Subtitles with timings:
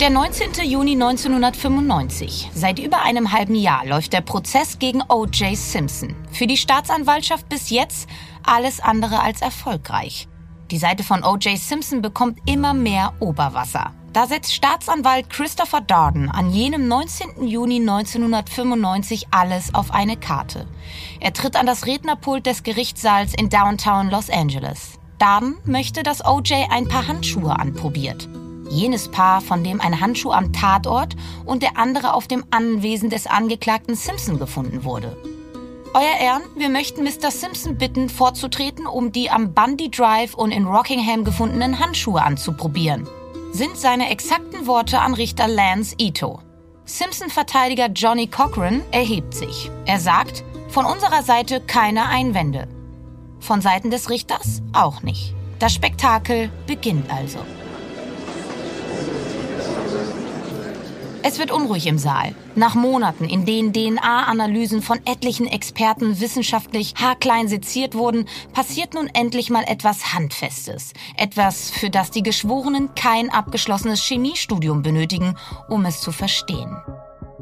[0.00, 0.62] Der 19.
[0.62, 2.50] Juni 1995.
[2.52, 5.56] Seit über einem halben Jahr läuft der Prozess gegen O.J.
[5.56, 6.14] Simpson.
[6.30, 8.06] Für die Staatsanwaltschaft bis jetzt
[8.44, 10.28] alles andere als erfolgreich.
[10.70, 11.56] Die Seite von O.J.
[11.56, 13.94] Simpson bekommt immer mehr Oberwasser.
[14.12, 17.46] Da setzt Staatsanwalt Christopher Darden an jenem 19.
[17.46, 20.66] Juni 1995 alles auf eine Karte.
[21.20, 24.98] Er tritt an das Rednerpult des Gerichtssaals in Downtown Los Angeles.
[25.18, 26.70] Darden möchte, dass O.J.
[26.70, 28.28] ein paar Handschuhe anprobiert.
[28.68, 33.26] Jenes Paar, von dem ein Handschuh am Tatort und der andere auf dem Anwesen des
[33.26, 35.16] Angeklagten Simpson gefunden wurde.
[35.94, 37.30] Euer Ehren, wir möchten Mr.
[37.30, 43.08] Simpson bitten, vorzutreten, um die am Bundy Drive und in Rockingham gefundenen Handschuhe anzuprobieren.
[43.52, 46.40] Sind seine exakten Worte an Richter Lance Ito.
[46.84, 49.70] Simpson-Verteidiger Johnny Cochran erhebt sich.
[49.86, 52.68] Er sagt, von unserer Seite keine Einwände.
[53.40, 55.34] Von Seiten des Richters auch nicht.
[55.58, 57.38] Das Spektakel beginnt also.
[61.28, 62.36] Es wird unruhig im Saal.
[62.54, 69.50] Nach Monaten, in denen DNA-Analysen von etlichen Experten wissenschaftlich haarklein seziert wurden, passiert nun endlich
[69.50, 70.92] mal etwas Handfestes.
[71.16, 75.34] Etwas, für das die Geschworenen kein abgeschlossenes Chemiestudium benötigen,
[75.68, 76.76] um es zu verstehen.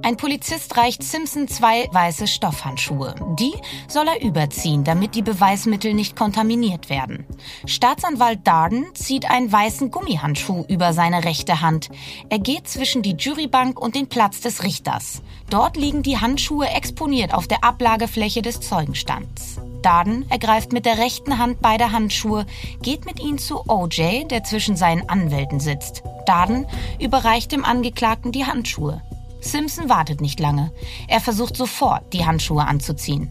[0.03, 3.15] Ein Polizist reicht Simpson zwei weiße Stoffhandschuhe.
[3.39, 3.55] Die
[3.89, 7.25] soll er überziehen, damit die Beweismittel nicht kontaminiert werden.
[7.65, 11.91] Staatsanwalt Darden zieht einen weißen Gummihandschuh über seine rechte Hand.
[12.29, 15.23] Er geht zwischen die Jurybank und den Platz des Richters.
[15.49, 19.61] Dort liegen die Handschuhe exponiert auf der Ablagefläche des Zeugenstands.
[19.83, 22.47] Darden ergreift mit der rechten Hand beide Handschuhe,
[22.83, 26.03] geht mit ihnen zu OJ, der zwischen seinen Anwälten sitzt.
[26.27, 26.67] Darden
[26.99, 29.03] überreicht dem Angeklagten die Handschuhe.
[29.45, 30.73] Simpson wartet nicht lange.
[31.07, 33.31] Er versucht sofort, die Handschuhe anzuziehen.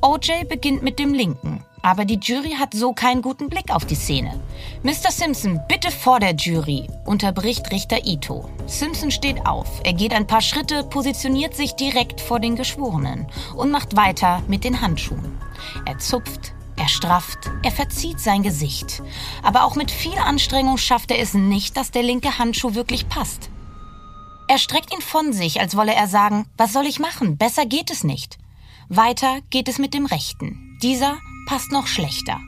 [0.00, 3.94] OJ beginnt mit dem linken, aber die Jury hat so keinen guten Blick auf die
[3.94, 4.40] Szene.
[4.82, 5.10] Mr.
[5.10, 8.48] Simpson, bitte vor der Jury, unterbricht Richter Ito.
[8.66, 13.70] Simpson steht auf, er geht ein paar Schritte, positioniert sich direkt vor den Geschworenen und
[13.70, 15.38] macht weiter mit den Handschuhen.
[15.86, 19.02] Er zupft, er strafft, er verzieht sein Gesicht.
[19.42, 23.51] Aber auch mit viel Anstrengung schafft er es nicht, dass der linke Handschuh wirklich passt.
[24.48, 27.36] Er streckt ihn von sich, als wolle er sagen, was soll ich machen?
[27.36, 28.38] Besser geht es nicht.
[28.88, 30.78] Weiter geht es mit dem Rechten.
[30.82, 32.40] Dieser passt noch schlechter.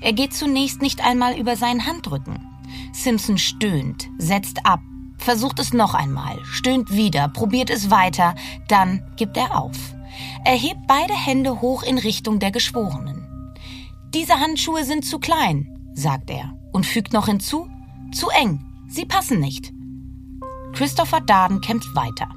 [0.00, 2.46] Er geht zunächst nicht einmal über seinen Handrücken.
[2.92, 4.80] Simpson stöhnt, setzt ab,
[5.18, 8.34] versucht es noch einmal, stöhnt wieder, probiert es weiter,
[8.68, 9.76] dann gibt er auf.
[10.44, 13.54] Er hebt beide Hände hoch in Richtung der Geschworenen.
[14.14, 17.68] Diese Handschuhe sind zu klein, sagt er und fügt noch hinzu,
[18.12, 19.72] zu eng, sie passen nicht.
[20.72, 22.28] Christopher Darden kämpft weiter.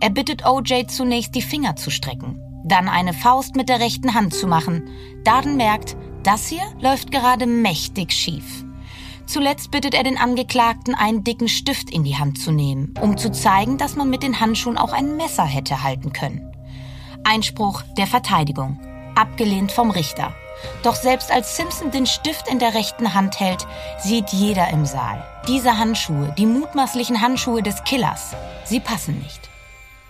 [0.00, 4.34] Er bittet OJ zunächst die Finger zu strecken, dann eine Faust mit der rechten Hand
[4.34, 4.88] zu machen.
[5.24, 8.64] Darden merkt, das hier läuft gerade mächtig schief.
[9.26, 13.30] Zuletzt bittet er den Angeklagten, einen dicken Stift in die Hand zu nehmen, um zu
[13.30, 16.52] zeigen, dass man mit den Handschuhen auch ein Messer hätte halten können.
[17.22, 18.80] Einspruch der Verteidigung.
[19.14, 20.34] Abgelehnt vom Richter.
[20.82, 23.66] Doch selbst als Simpson den Stift in der rechten Hand hält,
[23.98, 25.24] sieht jeder im Saal.
[25.48, 28.34] Diese Handschuhe, die mutmaßlichen Handschuhe des Killers,
[28.64, 29.50] sie passen nicht.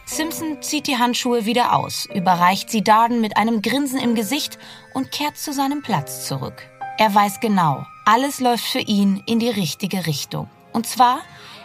[0.05, 4.59] Simpson zieht die Handschuhe wieder aus, überreicht sie Darden mit einem Grinsen im Gesicht
[4.93, 6.63] und kehrt zu seinem Platz zurück.
[6.99, 10.51] Er weiß genau, alles läuft für ihn in die richtige Richtung.
[10.73, 11.21] Und zwar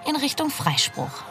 [0.08, 1.24] in Richtung Freispruch.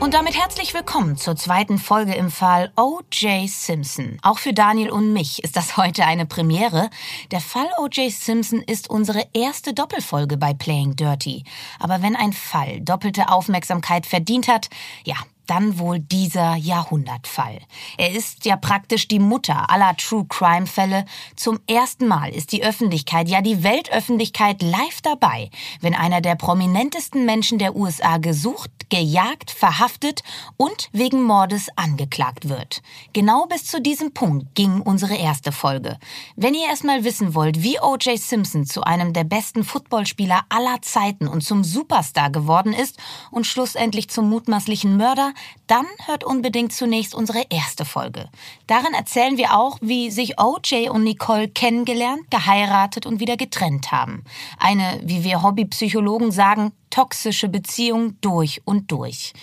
[0.00, 3.48] Und damit herzlich willkommen zur zweiten Folge im Fall O.J.
[3.48, 4.18] Simpson.
[4.22, 6.88] Auch für Daniel und mich ist das heute eine Premiere.
[7.32, 8.12] Der Fall O.J.
[8.12, 11.42] Simpson ist unsere erste Doppelfolge bei Playing Dirty.
[11.80, 14.68] Aber wenn ein Fall doppelte Aufmerksamkeit verdient hat,
[15.04, 15.16] ja,
[15.48, 17.58] dann wohl dieser Jahrhundertfall.
[17.96, 21.04] Er ist ja praktisch die Mutter aller True Crime Fälle.
[21.36, 25.50] Zum ersten Mal ist die Öffentlichkeit, ja die Weltöffentlichkeit live dabei,
[25.80, 30.22] wenn einer der prominentesten Menschen der USA gesucht, gejagt, verhaftet
[30.56, 32.82] und wegen Mordes angeklagt wird.
[33.12, 35.98] Genau bis zu diesem Punkt ging unsere erste Folge.
[36.36, 38.18] Wenn ihr erstmal wissen wollt, wie O.J.
[38.18, 42.98] Simpson zu einem der besten Footballspieler aller Zeiten und zum Superstar geworden ist
[43.30, 45.32] und schlussendlich zum mutmaßlichen Mörder,
[45.66, 48.28] dann hört unbedingt zunächst unsere erste Folge.
[48.66, 54.24] Darin erzählen wir auch, wie sich OJ und Nicole kennengelernt, geheiratet und wieder getrennt haben.
[54.58, 59.34] Eine, wie wir Hobbypsychologen sagen, toxische Beziehung durch und durch.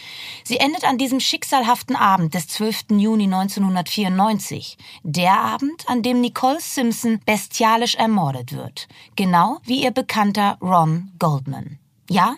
[0.43, 2.85] Sie endet an diesem schicksalhaften Abend des 12.
[2.91, 4.77] Juni 1994.
[5.03, 8.87] Der Abend, an dem Nicole Simpson bestialisch ermordet wird.
[9.15, 11.79] Genau wie ihr Bekannter Ron Goldman.
[12.09, 12.35] Ja,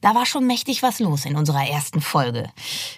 [0.00, 2.50] da war schon mächtig was los in unserer ersten Folge.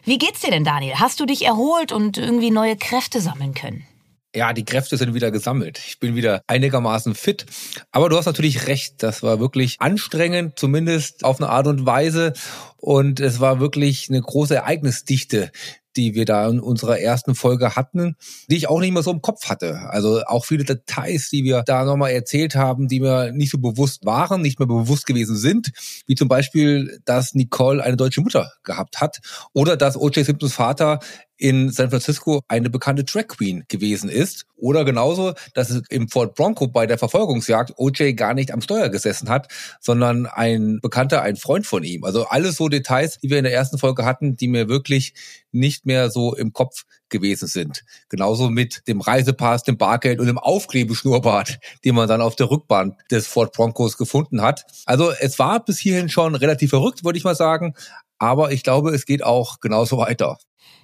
[0.04, 0.94] Wie geht's dir denn, Daniel?
[0.96, 3.86] Hast du dich erholt und irgendwie neue Kräfte sammeln können?
[4.34, 5.80] Ja, die Kräfte sind wieder gesammelt.
[5.84, 7.46] Ich bin wieder einigermaßen fit.
[7.90, 9.02] Aber du hast natürlich recht.
[9.02, 12.34] Das war wirklich anstrengend, zumindest auf eine Art und Weise.
[12.76, 15.50] Und es war wirklich eine große Ereignisdichte,
[15.96, 18.16] die wir da in unserer ersten Folge hatten,
[18.48, 19.78] die ich auch nicht mehr so im Kopf hatte.
[19.90, 24.04] Also auch viele Details, die wir da nochmal erzählt haben, die mir nicht so bewusst
[24.04, 25.70] waren, nicht mehr bewusst gewesen sind,
[26.06, 29.20] wie zum Beispiel, dass Nicole eine deutsche Mutter gehabt hat
[29.52, 30.24] oder dass O.J.
[30.24, 31.00] Simpsons Vater
[31.40, 34.44] in San Francisco eine bekannte Drag Queen gewesen ist.
[34.56, 38.90] Oder genauso, dass es im Fort Bronco bei der Verfolgungsjagd OJ gar nicht am Steuer
[38.90, 39.48] gesessen hat,
[39.80, 42.04] sondern ein Bekannter, ein Freund von ihm.
[42.04, 45.14] Also alles so Details, die wir in der ersten Folge hatten, die mir wirklich
[45.50, 47.84] nicht mehr so im Kopf gewesen sind.
[48.10, 52.96] Genauso mit dem Reisepass, dem Bargeld und dem Aufklebeschnurrbart, den man dann auf der Rückbahn
[53.10, 54.66] des Fort Broncos gefunden hat.
[54.84, 57.74] Also es war bis hierhin schon relativ verrückt, würde ich mal sagen.
[58.18, 60.36] Aber ich glaube, es geht auch genauso weiter.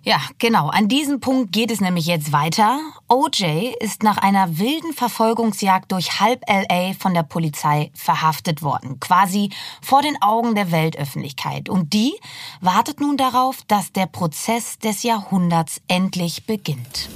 [0.06, 0.68] Ja, genau.
[0.68, 2.78] An diesem Punkt geht es nämlich jetzt weiter.
[3.08, 9.00] OJ ist nach einer wilden Verfolgungsjagd durch halb LA von der Polizei verhaftet worden.
[9.00, 9.50] Quasi
[9.82, 11.68] vor den Augen der Weltöffentlichkeit.
[11.68, 12.14] Und die
[12.60, 17.08] wartet nun darauf, dass der Prozess des Jahrhunderts endlich beginnt.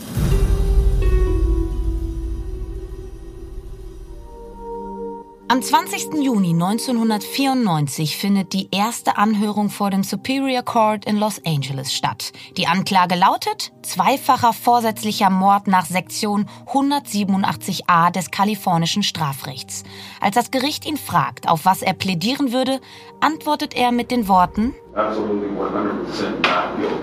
[5.50, 6.22] Am 20.
[6.22, 12.30] Juni 1994 findet die erste Anhörung vor dem Superior Court in Los Angeles statt.
[12.56, 19.82] Die Anklage lautet zweifacher vorsätzlicher Mord nach Sektion 187a des kalifornischen Strafrechts.
[20.20, 22.80] Als das Gericht ihn fragt, auf was er plädieren würde,
[23.18, 24.72] antwortet er mit den Worten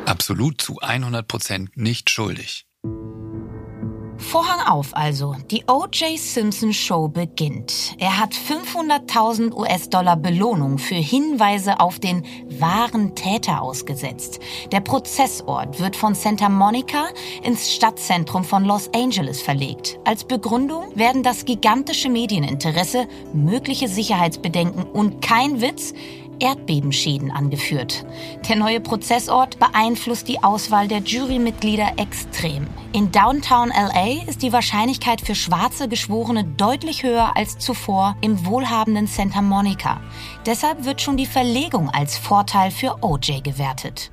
[0.05, 2.65] Absolut zu 100 Prozent nicht schuldig.
[4.17, 5.35] Vorhang auf also.
[5.51, 6.17] Die O.J.
[6.17, 7.95] Simpson Show beginnt.
[7.99, 12.25] Er hat 500.000 US-Dollar Belohnung für Hinweise auf den
[12.59, 14.39] wahren Täter ausgesetzt.
[14.71, 17.07] Der Prozessort wird von Santa Monica
[17.43, 19.99] ins Stadtzentrum von Los Angeles verlegt.
[20.03, 25.93] Als Begründung werden das gigantische Medieninteresse, mögliche Sicherheitsbedenken und kein Witz
[26.39, 28.05] Erdbebenschäden angeführt.
[28.47, 32.67] Der neue Prozessort beeinflusst die Auswahl der Jurymitglieder extrem.
[32.93, 39.07] In Downtown LA ist die Wahrscheinlichkeit für schwarze Geschworene deutlich höher als zuvor im wohlhabenden
[39.07, 40.01] Santa Monica.
[40.45, 44.11] Deshalb wird schon die Verlegung als Vorteil für OJ gewertet.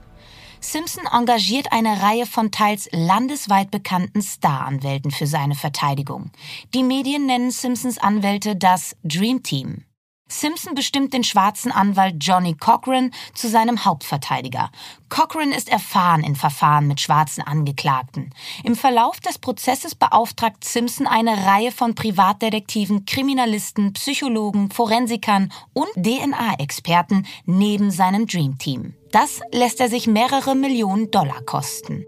[0.64, 6.30] Simpson engagiert eine Reihe von teils landesweit bekannten Staranwälten für seine Verteidigung.
[6.72, 9.84] Die Medien nennen Simpsons Anwälte das Dream Team.
[10.28, 14.70] Simpson bestimmt den schwarzen Anwalt Johnny Cochran zu seinem Hauptverteidiger.
[15.08, 18.30] Cochran ist erfahren in Verfahren mit schwarzen Angeklagten.
[18.62, 27.26] Im Verlauf des Prozesses beauftragt Simpson eine Reihe von Privatdetektiven, Kriminalisten, Psychologen, Forensikern und DNA-Experten
[27.44, 28.94] neben seinem Dream Team.
[29.12, 32.06] Das lässt er sich mehrere Millionen Dollar kosten.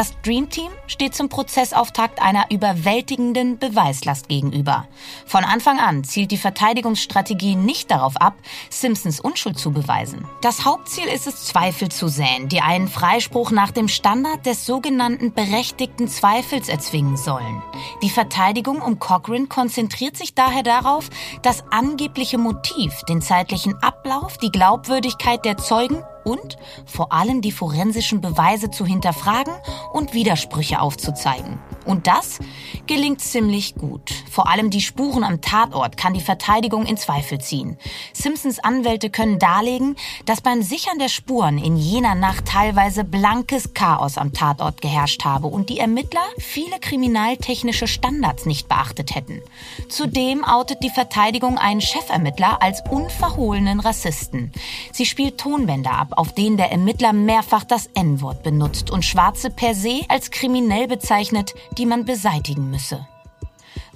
[0.00, 4.88] Das Dream Team steht zum Prozessauftakt einer überwältigenden Beweislast gegenüber.
[5.24, 8.34] Von Anfang an zielt die Verteidigungsstrategie nicht darauf ab,
[8.70, 10.26] Simpsons Unschuld zu beweisen.
[10.42, 15.32] Das Hauptziel ist es, Zweifel zu säen, die einen Freispruch nach dem Standard des sogenannten
[15.32, 17.62] berechtigten Zweifels erzwingen sollen.
[18.02, 21.08] Die Verteidigung um Cochrane konzentriert sich daher darauf,
[21.42, 26.56] das angebliche Motiv, den zeitlichen Ablauf, die Glaubwürdigkeit der Zeugen und
[26.86, 29.54] vor allem die forensischen Beweise zu hinterfragen
[29.92, 31.58] und Widersprüche aufzuzeigen.
[31.84, 32.38] Und das
[32.86, 34.12] gelingt ziemlich gut.
[34.30, 37.78] Vor allem die Spuren am Tatort kann die Verteidigung in Zweifel ziehen.
[38.12, 39.96] Simpsons Anwälte können darlegen,
[40.26, 45.46] dass beim Sichern der Spuren in jener Nacht teilweise blankes Chaos am Tatort geherrscht habe
[45.46, 49.40] und die Ermittler viele kriminaltechnische Standards nicht beachtet hätten.
[49.88, 54.52] Zudem outet die Verteidigung einen Chefermittler als unverhohlenen Rassisten.
[54.92, 59.74] Sie spielt Tonbänder ab, auf denen der Ermittler mehrfach das N-Wort benutzt und Schwarze per
[59.74, 63.06] se als kriminell bezeichnet, die man beseitigen müsse.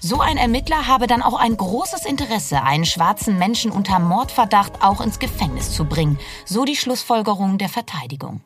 [0.00, 5.00] So ein Ermittler habe dann auch ein großes Interesse, einen schwarzen Menschen unter Mordverdacht auch
[5.00, 8.42] ins Gefängnis zu bringen, so die Schlussfolgerung der Verteidigung.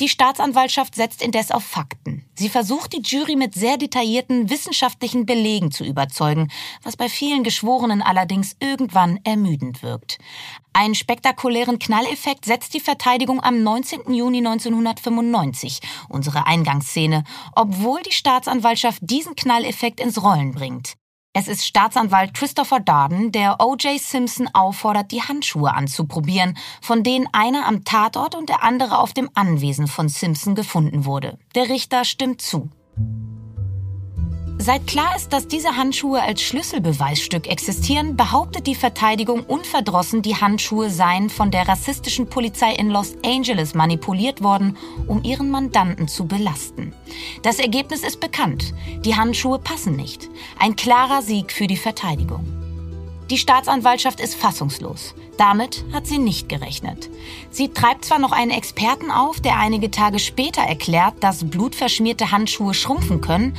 [0.00, 2.28] Die Staatsanwaltschaft setzt indes auf Fakten.
[2.36, 6.50] Sie versucht, die Jury mit sehr detaillierten wissenschaftlichen Belegen zu überzeugen,
[6.82, 10.18] was bei vielen Geschworenen allerdings irgendwann ermüdend wirkt.
[10.72, 14.12] Einen spektakulären Knalleffekt setzt die Verteidigung am 19.
[14.12, 17.22] Juni 1995, unsere Eingangsszene,
[17.54, 20.94] obwohl die Staatsanwaltschaft diesen Knalleffekt ins Rollen bringt.
[21.36, 24.00] Es ist Staatsanwalt Christopher Darden, der O.J.
[24.00, 29.28] Simpson auffordert, die Handschuhe anzuprobieren, von denen einer am Tatort und der andere auf dem
[29.34, 31.36] Anwesen von Simpson gefunden wurde.
[31.56, 32.70] Der Richter stimmt zu.
[34.64, 40.88] Seit klar ist, dass diese Handschuhe als Schlüsselbeweisstück existieren, behauptet die Verteidigung unverdrossen, die Handschuhe
[40.88, 46.94] seien von der rassistischen Polizei in Los Angeles manipuliert worden, um ihren Mandanten zu belasten.
[47.42, 48.72] Das Ergebnis ist bekannt.
[49.04, 50.30] Die Handschuhe passen nicht.
[50.58, 52.46] Ein klarer Sieg für die Verteidigung.
[53.28, 55.14] Die Staatsanwaltschaft ist fassungslos.
[55.36, 57.10] Damit hat sie nicht gerechnet.
[57.50, 62.72] Sie treibt zwar noch einen Experten auf, der einige Tage später erklärt, dass blutverschmierte Handschuhe
[62.72, 63.54] schrumpfen können,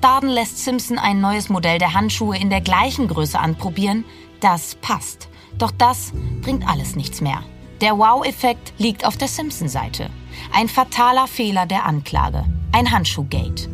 [0.00, 4.04] Darden lässt Simpson ein neues Modell der Handschuhe in der gleichen Größe anprobieren.
[4.40, 5.28] Das passt.
[5.58, 7.42] Doch das bringt alles nichts mehr.
[7.82, 10.10] Der Wow-Effekt liegt auf der Simpson-Seite.
[10.52, 12.44] Ein fataler Fehler der Anklage.
[12.72, 13.68] Ein Handschuhgate.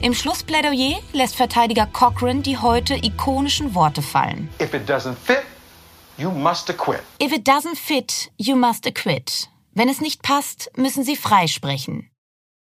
[0.00, 4.48] Im Schlussplädoyer lässt Verteidiger Cochran die heute ikonischen Worte fallen.
[4.60, 5.42] If it doesn't fit,
[6.16, 7.00] you must acquit.
[7.20, 9.48] If it doesn't fit, you must acquit.
[9.72, 12.10] Wenn es nicht passt, müssen Sie freisprechen.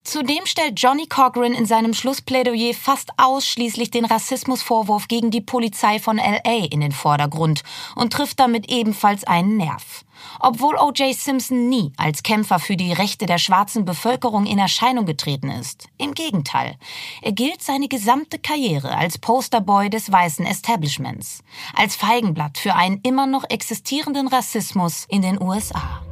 [0.07, 6.15] Zudem stellt Johnny Cochran in seinem Schlussplädoyer fast ausschließlich den Rassismusvorwurf gegen die Polizei von
[6.15, 7.61] LA in den Vordergrund
[7.93, 10.05] und trifft damit ebenfalls einen Nerv.
[10.39, 11.13] Obwohl O.J.
[11.13, 15.89] Simpson nie als Kämpfer für die Rechte der schwarzen Bevölkerung in Erscheinung getreten ist.
[15.97, 16.77] Im Gegenteil,
[17.21, 21.43] er gilt seine gesamte Karriere als Posterboy des weißen Establishments,
[21.75, 26.06] als Feigenblatt für einen immer noch existierenden Rassismus in den USA.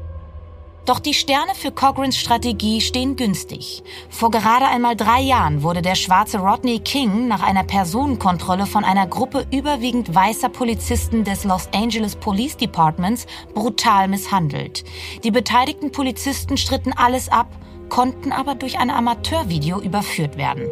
[0.86, 3.84] Doch die Sterne für Cochrans Strategie stehen günstig.
[4.10, 9.08] Vor gerade einmal drei Jahren wurde der schwarze Rodney King nach einer Personenkontrolle von einer
[9.08, 13.26] Gruppe überwiegend weißer Polizisten des Los Angeles Police Departments
[13.56, 14.84] brutal misshandelt.
[15.24, 17.48] Die beteiligten Polizisten stritten alles ab,
[17.90, 20.66] konnten aber durch ein Amateurvideo überführt werden.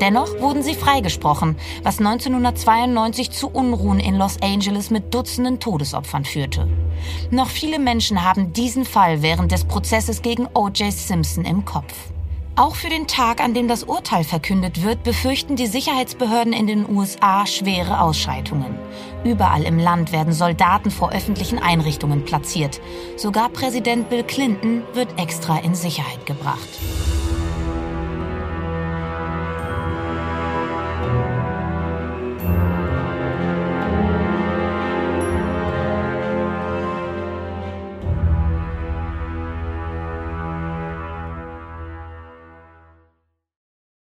[0.00, 6.68] Dennoch wurden sie freigesprochen, was 1992 zu Unruhen in Los Angeles mit Dutzenden Todesopfern führte.
[7.30, 10.92] Noch viele Menschen haben diesen Fall während des Prozesses gegen O.J.
[10.92, 11.94] Simpson im Kopf.
[12.56, 16.88] Auch für den Tag, an dem das Urteil verkündet wird, befürchten die Sicherheitsbehörden in den
[16.90, 18.74] USA schwere Ausschreitungen.
[19.24, 22.80] Überall im Land werden Soldaten vor öffentlichen Einrichtungen platziert.
[23.16, 26.68] Sogar Präsident Bill Clinton wird extra in Sicherheit gebracht.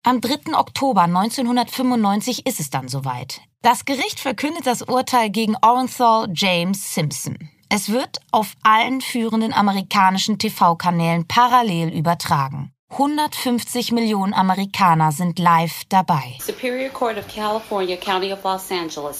[0.07, 0.57] Am 3.
[0.57, 3.41] Oktober 1995 ist es dann soweit.
[3.61, 7.49] Das Gericht verkündet das Urteil gegen Orenthal James Simpson.
[7.67, 12.71] Es wird auf allen führenden amerikanischen TV-Kanälen parallel übertragen.
[12.89, 16.37] 150 Millionen Amerikaner sind live dabei.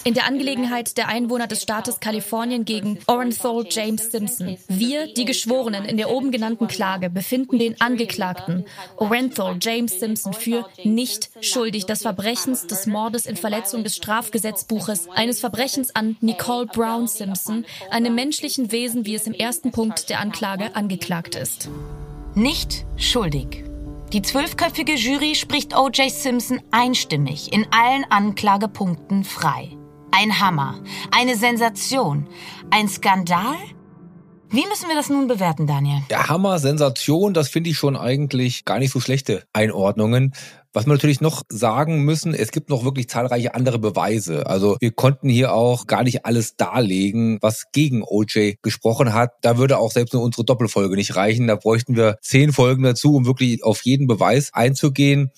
[0.03, 4.57] In der Angelegenheit der Einwohner des Staates Kalifornien gegen Orenthal James Simpson.
[4.69, 10.65] Wir, die Geschworenen in der oben genannten Klage, befinden den Angeklagten Orenthal James Simpson für
[10.85, 17.07] nicht schuldig des Verbrechens des Mordes in Verletzung des Strafgesetzbuches, eines Verbrechens an Nicole Brown
[17.07, 21.69] Simpson, einem menschlichen Wesen, wie es im ersten Punkt der Anklage angeklagt ist
[22.37, 23.63] nicht schuldig.
[24.13, 26.09] Die zwölfköpfige Jury spricht O.J.
[26.09, 29.75] Simpson einstimmig in allen Anklagepunkten frei.
[30.11, 30.79] Ein Hammer,
[31.11, 32.27] eine Sensation,
[32.69, 33.57] ein Skandal?
[34.49, 36.03] Wie müssen wir das nun bewerten, Daniel?
[36.09, 40.33] Der Hammer, Sensation, das finde ich schon eigentlich gar nicht so schlechte Einordnungen.
[40.73, 44.47] Was wir natürlich noch sagen müssen, es gibt noch wirklich zahlreiche andere Beweise.
[44.47, 49.31] Also wir konnten hier auch gar nicht alles darlegen, was gegen OJ gesprochen hat.
[49.41, 51.47] Da würde auch selbst nur unsere Doppelfolge nicht reichen.
[51.47, 55.31] Da bräuchten wir zehn Folgen dazu, um wirklich auf jeden Beweis einzugehen.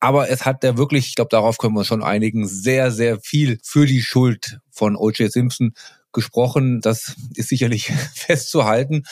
[0.00, 3.58] Aber es hat ja wirklich, ich glaube, darauf können wir schon einigen, sehr, sehr viel
[3.62, 5.32] für die Schuld von O.J.
[5.32, 5.72] Simpson
[6.12, 6.80] gesprochen.
[6.82, 9.04] Das ist sicherlich festzuhalten.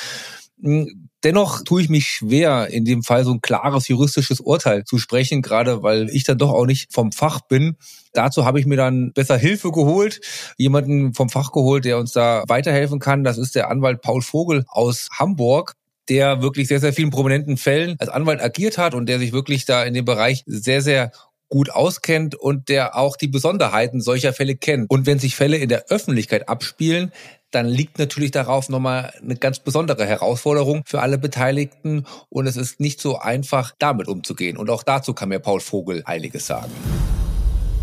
[1.25, 5.43] Dennoch tue ich mich schwer, in dem Fall so ein klares juristisches Urteil zu sprechen,
[5.43, 7.76] gerade weil ich dann doch auch nicht vom Fach bin.
[8.12, 10.21] Dazu habe ich mir dann besser Hilfe geholt,
[10.57, 13.25] jemanden vom Fach geholt, der uns da weiterhelfen kann.
[13.25, 15.75] Das ist der Anwalt Paul Vogel aus Hamburg
[16.09, 19.64] der wirklich sehr, sehr vielen prominenten Fällen als Anwalt agiert hat und der sich wirklich
[19.64, 21.12] da in dem Bereich sehr, sehr
[21.52, 24.90] gut auskennt und der auch die Besonderheiten solcher Fälle kennt.
[24.90, 27.12] Und wenn sich Fälle in der Öffentlichkeit abspielen,
[27.50, 32.80] dann liegt natürlich darauf nochmal eine ganz besondere Herausforderung für alle Beteiligten und es ist
[32.80, 34.56] nicht so einfach, damit umzugehen.
[34.56, 36.73] Und auch dazu kann mir Paul Vogel einiges sagen.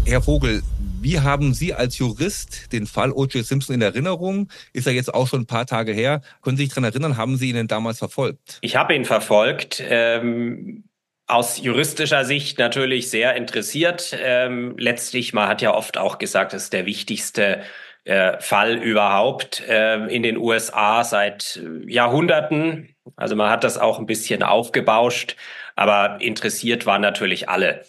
[0.03, 0.63] Herr Vogel,
[0.99, 3.45] wie haben Sie als Jurist den Fall O.J.
[3.45, 4.49] Simpson in Erinnerung?
[4.73, 6.21] Ist er jetzt auch schon ein paar Tage her.
[6.41, 8.57] Können Sie sich daran erinnern, haben Sie ihn denn damals verfolgt?
[8.61, 9.83] Ich habe ihn verfolgt.
[9.87, 10.85] Ähm
[11.29, 14.17] aus juristischer Sicht natürlich sehr interessiert.
[14.19, 17.61] Ähm, letztlich, man hat ja oft auch gesagt, das ist der wichtigste
[18.03, 22.95] äh, Fall überhaupt äh, in den USA seit Jahrhunderten.
[23.15, 25.35] Also man hat das auch ein bisschen aufgebauscht,
[25.75, 27.85] aber interessiert waren natürlich alle.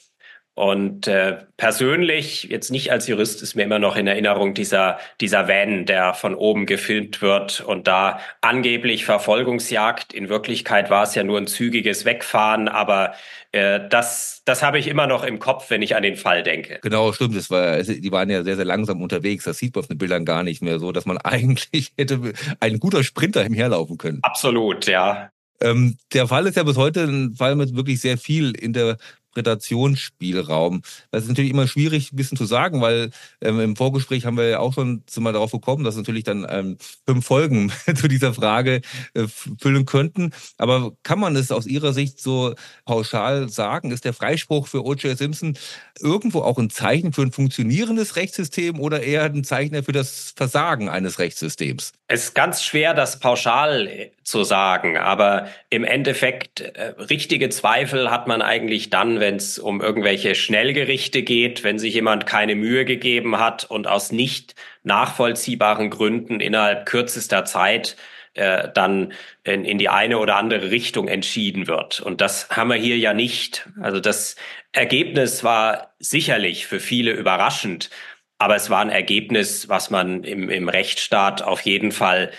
[0.60, 5.48] Und äh, persönlich, jetzt nicht als Jurist, ist mir immer noch in Erinnerung dieser, dieser
[5.48, 10.12] Van, der von oben gefilmt wird und da angeblich Verfolgungsjagd.
[10.12, 13.14] In Wirklichkeit war es ja nur ein zügiges Wegfahren, aber
[13.52, 16.78] äh, das, das habe ich immer noch im Kopf, wenn ich an den Fall denke.
[16.82, 17.34] Genau, stimmt.
[17.36, 19.44] Das war, die waren ja sehr, sehr langsam unterwegs.
[19.44, 22.78] Das sieht man auf den Bildern gar nicht mehr so, dass man eigentlich hätte ein
[22.80, 24.18] guter Sprinter herlaufen können.
[24.20, 25.30] Absolut, ja.
[25.62, 28.96] Ähm, der Fall ist ja bis heute ein Fall mit wirklich sehr viel in der
[29.30, 30.82] Interpretationsspielraum.
[31.10, 33.10] Das ist natürlich immer schwierig, ein bisschen zu sagen, weil
[33.40, 36.78] ähm, im Vorgespräch haben wir ja auch schon mal darauf gekommen, dass natürlich dann ähm,
[37.06, 38.80] fünf Folgen zu dieser Frage
[39.14, 39.26] äh,
[39.58, 40.32] füllen könnten.
[40.58, 43.90] Aber kann man es aus Ihrer Sicht so pauschal sagen?
[43.90, 45.16] Ist der Freispruch für O.J.
[45.16, 45.56] Simpson
[46.00, 50.88] irgendwo auch ein Zeichen für ein funktionierendes Rechtssystem oder eher ein Zeichen für das Versagen
[50.88, 51.92] eines Rechtssystems?
[52.08, 58.10] Es ist ganz schwer, das pauschal äh, zu sagen, aber im Endeffekt äh, richtige Zweifel
[58.10, 62.84] hat man eigentlich dann, wenn es um irgendwelche Schnellgerichte geht, wenn sich jemand keine Mühe
[62.84, 67.96] gegeben hat und aus nicht nachvollziehbaren Gründen innerhalb kürzester Zeit
[68.34, 69.12] äh, dann
[69.44, 72.00] in, in die eine oder andere Richtung entschieden wird.
[72.00, 73.68] Und das haben wir hier ja nicht.
[73.80, 74.36] Also das
[74.72, 77.90] Ergebnis war sicherlich für viele überraschend,
[78.38, 82.30] aber es war ein Ergebnis, was man im, im Rechtsstaat auf jeden Fall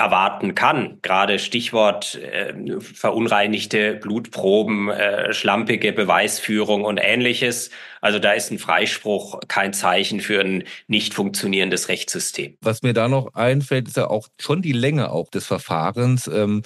[0.00, 0.98] erwarten kann.
[1.02, 7.70] Gerade Stichwort äh, verunreinigte Blutproben, äh, schlampige Beweisführung und ähnliches.
[8.00, 12.56] Also da ist ein Freispruch kein Zeichen für ein nicht funktionierendes Rechtssystem.
[12.62, 16.26] Was mir da noch einfällt, ist ja auch schon die Länge auch des Verfahrens.
[16.26, 16.62] Ähm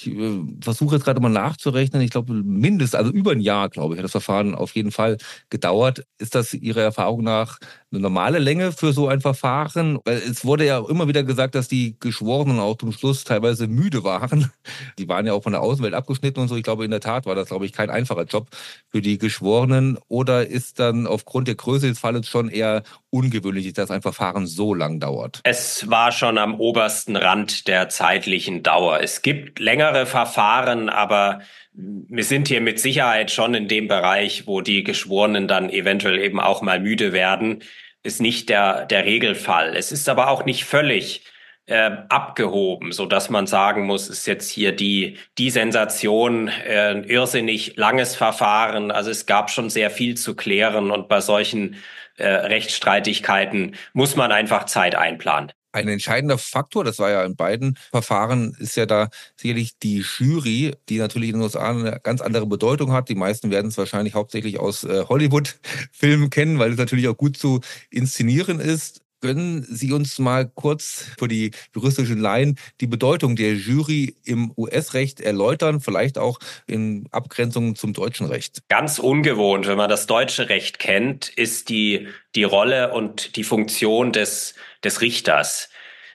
[0.00, 2.02] ich äh, versuche jetzt gerade mal nachzurechnen.
[2.02, 5.16] Ich glaube, mindestens, also über ein Jahr, glaube ich, hat das Verfahren auf jeden Fall
[5.50, 6.04] gedauert.
[6.18, 7.58] Ist das Ihrer Erfahrung nach
[7.90, 9.98] eine normale Länge für so ein Verfahren?
[10.04, 14.04] Weil es wurde ja immer wieder gesagt, dass die Geschworenen auch zum Schluss teilweise müde
[14.04, 14.52] waren.
[14.98, 16.56] Die waren ja auch von der Außenwelt abgeschnitten und so.
[16.56, 18.48] Ich glaube, in der Tat war das, glaube ich, kein einfacher Job
[18.90, 19.98] für die Geschworenen.
[20.08, 24.74] Oder ist dann aufgrund der Größe des Falles schon eher ungewöhnlich, dass ein Verfahren so
[24.74, 25.40] lang dauert?
[25.44, 29.00] Es war schon am obersten Rand der zeitlichen Dauer.
[29.00, 31.40] Es gibt längere Verfahren, aber
[31.72, 36.40] wir sind hier mit Sicherheit schon in dem Bereich, wo die Geschworenen dann eventuell eben
[36.40, 37.62] auch mal müde werden,
[38.02, 39.76] ist nicht der, der Regelfall.
[39.76, 41.24] Es ist aber auch nicht völlig
[41.66, 47.04] äh, abgehoben, so dass man sagen muss, ist jetzt hier die, die Sensation, äh, ein
[47.04, 48.90] irrsinnig langes Verfahren.
[48.90, 51.76] Also es gab schon sehr viel zu klären und bei solchen
[52.16, 55.52] äh, Rechtsstreitigkeiten muss man einfach Zeit einplanen.
[55.72, 60.74] Ein entscheidender Faktor, das war ja in beiden Verfahren, ist ja da sicherlich die Jury,
[60.88, 63.08] die natürlich in den USA eine ganz andere Bedeutung hat.
[63.08, 67.36] Die meisten werden es wahrscheinlich hauptsächlich aus äh, Hollywood-Filmen kennen, weil es natürlich auch gut
[67.36, 69.02] zu inszenieren ist.
[69.20, 75.20] Können Sie uns mal kurz für die juristischen Laien die Bedeutung der Jury im US-Recht
[75.20, 78.62] erläutern, vielleicht auch in Abgrenzung zum deutschen Recht?
[78.68, 84.12] Ganz ungewohnt, wenn man das deutsche Recht kennt, ist die, die Rolle und die Funktion
[84.12, 84.54] des,
[84.84, 85.68] des Richters.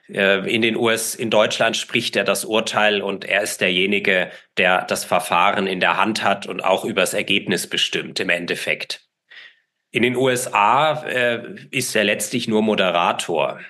[0.08, 4.84] Äh, in den US, in Deutschland spricht er das Urteil und er ist derjenige, der
[4.84, 9.03] das Verfahren in der Hand hat und auch über das Ergebnis bestimmt im Endeffekt.
[9.94, 13.60] In den USA äh, ist er letztlich nur Moderator.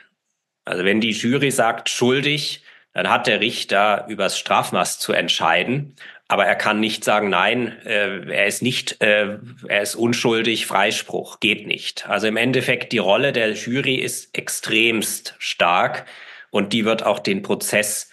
[0.65, 2.63] Also wenn die Jury sagt schuldig,
[2.95, 5.97] dann hat der Richter übers Strafmaß zu entscheiden.
[6.27, 9.37] Aber er kann nicht sagen, nein, äh, er ist nicht, äh,
[9.69, 12.09] er ist unschuldig, Freispruch, geht nicht.
[12.09, 16.07] Also im Endeffekt die Rolle der Jury ist extremst stark
[16.51, 18.11] und die wird auch den Prozess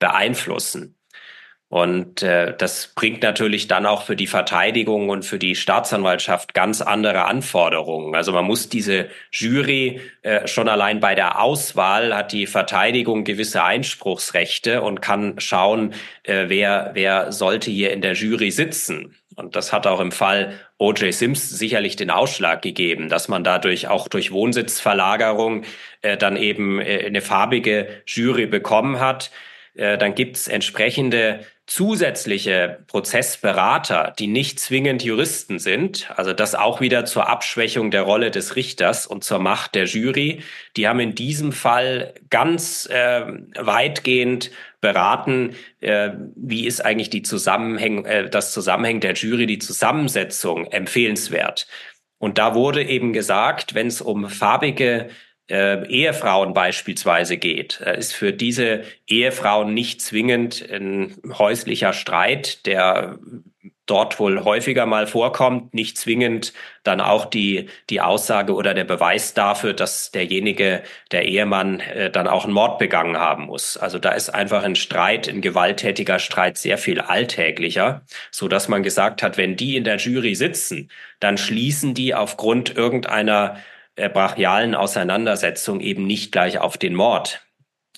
[0.00, 0.96] beeinflussen.
[1.72, 6.82] Und äh, das bringt natürlich dann auch für die Verteidigung und für die Staatsanwaltschaft ganz
[6.82, 8.14] andere Anforderungen.
[8.14, 13.64] Also man muss diese Jury äh, schon allein bei der Auswahl hat die Verteidigung gewisse
[13.64, 19.14] Einspruchsrechte und kann schauen, äh, wer, wer sollte hier in der Jury sitzen.
[19.34, 21.14] Und das hat auch im Fall O.J.
[21.14, 25.64] Sims sicherlich den Ausschlag gegeben, dass man dadurch auch durch Wohnsitzverlagerung
[26.02, 29.30] äh, dann eben äh, eine farbige Jury bekommen hat.
[29.74, 37.04] Äh, dann gibt's entsprechende zusätzliche Prozessberater, die nicht zwingend Juristen sind, also das auch wieder
[37.04, 40.42] zur Abschwächung der Rolle des Richters und zur Macht der Jury,
[40.76, 43.24] die haben in diesem Fall ganz äh,
[43.56, 50.66] weitgehend beraten, äh, wie ist eigentlich die Zusammenhäng äh, das Zusammenhängen der Jury, die Zusammensetzung
[50.66, 51.68] empfehlenswert.
[52.18, 55.08] Und da wurde eben gesagt, wenn es um farbige
[55.48, 63.18] äh, Ehefrauen beispielsweise geht, äh, ist für diese Ehefrauen nicht zwingend ein häuslicher Streit, der
[63.86, 66.52] dort wohl häufiger mal vorkommt, nicht zwingend
[66.84, 72.28] dann auch die, die Aussage oder der Beweis dafür, dass derjenige, der Ehemann, äh, dann
[72.28, 73.76] auch einen Mord begangen haben muss.
[73.76, 78.82] Also da ist einfach ein Streit, ein gewalttätiger Streit sehr viel alltäglicher, so dass man
[78.82, 83.56] gesagt hat, wenn die in der Jury sitzen, dann schließen die aufgrund irgendeiner
[84.02, 87.46] äh, brachialen Auseinandersetzung eben nicht gleich auf den Mord.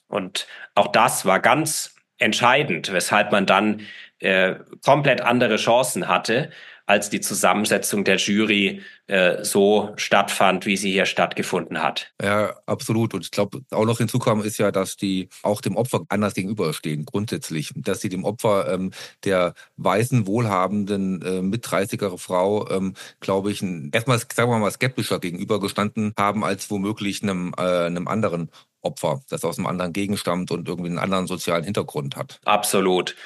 [0.06, 3.80] Und auch das war ganz entscheidend, weshalb man dann
[4.18, 6.50] äh, komplett andere Chancen hatte,
[6.86, 12.12] als die Zusammensetzung der Jury äh, so stattfand, wie sie hier stattgefunden hat.
[12.22, 13.14] Ja, absolut.
[13.14, 17.04] Und ich glaube, auch noch hinzukommen ist ja, dass die auch dem Opfer anders gegenüberstehen,
[17.06, 17.72] grundsätzlich.
[17.74, 18.90] Dass sie dem Opfer ähm,
[19.24, 25.20] der weißen, wohlhabenden, äh, mit 30er Frau, ähm, glaube ich, erstmal, sagen wir mal, skeptischer
[25.20, 28.50] gegenübergestanden haben, als womöglich einem, äh, einem anderen
[28.82, 32.40] Opfer, das aus einem anderen Gegend stammt und irgendwie einen anderen sozialen Hintergrund hat.
[32.44, 33.16] Absolut.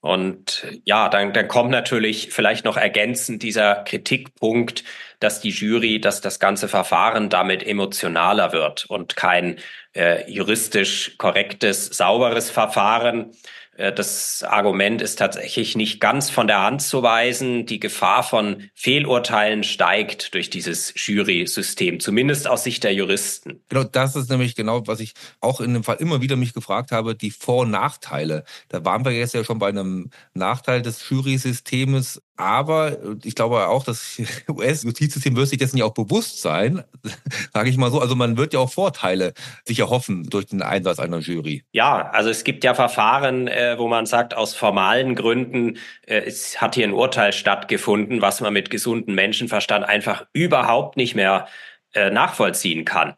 [0.00, 4.84] Und ja, dann, dann kommt natürlich vielleicht noch ergänzend dieser Kritikpunkt,
[5.18, 9.58] dass die Jury, dass das ganze Verfahren damit emotionaler wird und kein
[9.94, 13.32] äh, juristisch korrektes, sauberes Verfahren.
[13.76, 17.66] Äh, das Argument ist tatsächlich nicht ganz von der Hand zu weisen.
[17.66, 23.62] Die Gefahr von Fehlurteilen steigt durch dieses Jury-System, zumindest aus Sicht der Juristen.
[23.68, 26.92] Genau, das ist nämlich genau, was ich auch in dem Fall immer wieder mich gefragt
[26.92, 28.44] habe, die Vor- und Nachteile.
[28.68, 33.84] Da waren wir jetzt ja schon bei einem Nachteil des Jury-Systems aber ich glaube auch,
[33.84, 36.84] das US-Justizsystem wird sich dessen ja auch bewusst sein,
[37.54, 38.00] sage ich mal so.
[38.00, 39.32] Also man wird ja auch Vorteile
[39.64, 41.64] sich erhoffen durch den Einsatz einer Jury.
[41.72, 46.60] Ja, also es gibt ja Verfahren, äh, wo man sagt, aus formalen Gründen, äh, es
[46.60, 51.46] hat hier ein Urteil stattgefunden, was man mit gesundem Menschenverstand einfach überhaupt nicht mehr
[51.94, 53.14] äh, nachvollziehen kann.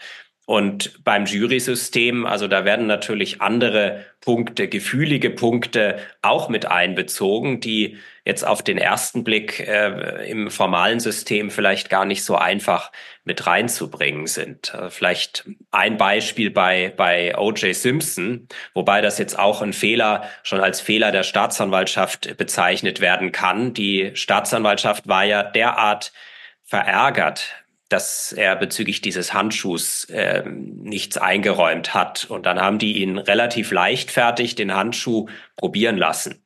[0.49, 7.99] Und beim Jury-System, also da werden natürlich andere Punkte, gefühlige Punkte auch mit einbezogen, die
[8.25, 12.93] jetzt auf den ersten Blick äh, im formalen System vielleicht gar nicht so einfach
[13.25, 14.75] mit reinzubringen sind.
[14.75, 17.77] Also vielleicht ein Beispiel bei, bei O.J.
[17.77, 23.75] Simpson, wobei das jetzt auch ein Fehler schon als Fehler der Staatsanwaltschaft bezeichnet werden kann.
[23.75, 26.11] Die Staatsanwaltschaft war ja derart
[26.65, 27.58] verärgert
[27.89, 32.27] dass er bezüglich dieses Handschuhs äh, nichts eingeräumt hat.
[32.29, 36.43] Und dann haben die ihn relativ leichtfertig den Handschuh probieren lassen.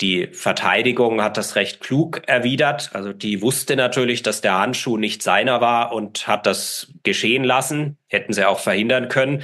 [0.00, 2.90] Die Verteidigung hat das recht klug erwidert.
[2.94, 7.98] Also die wusste natürlich, dass der Handschuh nicht seiner war und hat das geschehen lassen.
[8.08, 9.42] Hätten sie auch verhindern können.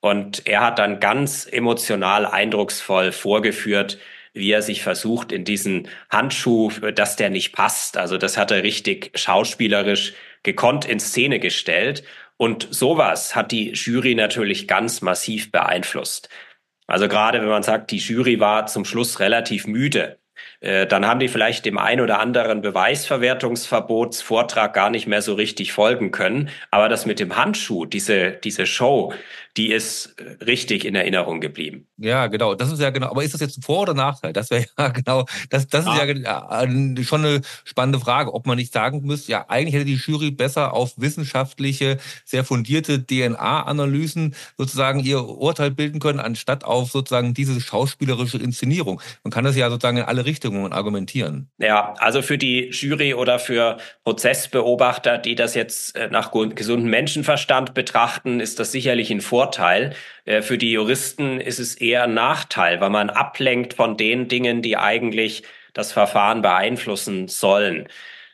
[0.00, 3.98] Und er hat dann ganz emotional eindrucksvoll vorgeführt,
[4.32, 7.96] wie er sich versucht, in diesen Handschuh, dass der nicht passt.
[7.96, 10.14] Also das hat er richtig schauspielerisch
[10.48, 12.02] gekonnt in Szene gestellt.
[12.38, 16.30] Und sowas hat die Jury natürlich ganz massiv beeinflusst.
[16.86, 20.18] Also gerade wenn man sagt, die Jury war zum Schluss relativ müde,
[20.60, 26.10] dann haben die vielleicht dem ein oder anderen Beweisverwertungsverbotsvortrag gar nicht mehr so richtig folgen
[26.10, 26.50] können.
[26.70, 29.12] Aber das mit dem Handschuh, diese, diese Show,
[29.58, 31.86] die ist äh, richtig in Erinnerung geblieben.
[31.96, 32.54] Ja, genau.
[32.54, 33.08] Das ist ja genau.
[33.08, 34.32] Aber ist das jetzt ein Vor- oder Nachteil?
[34.32, 35.26] Das wäre ja genau.
[35.50, 35.94] Das, das ah.
[35.94, 39.96] ist ja schon eine spannende Frage, ob man nicht sagen müsste, ja, eigentlich hätte die
[39.96, 47.34] Jury besser auf wissenschaftliche, sehr fundierte DNA-Analysen sozusagen ihr Urteil bilden können, anstatt auf sozusagen
[47.34, 49.00] diese schauspielerische Inszenierung.
[49.24, 51.50] Man kann das ja sozusagen in alle Richtungen argumentieren.
[51.58, 57.74] Ja, also für die Jury oder für Prozessbeobachter, die das jetzt äh, nach gesundem Menschenverstand
[57.74, 59.94] betrachten, ist das sicherlich ein Vorteil.
[60.24, 64.62] Äh, für die Juristen ist es eher ein Nachteil, weil man ablenkt von den Dingen,
[64.62, 67.88] die eigentlich das Verfahren beeinflussen sollen.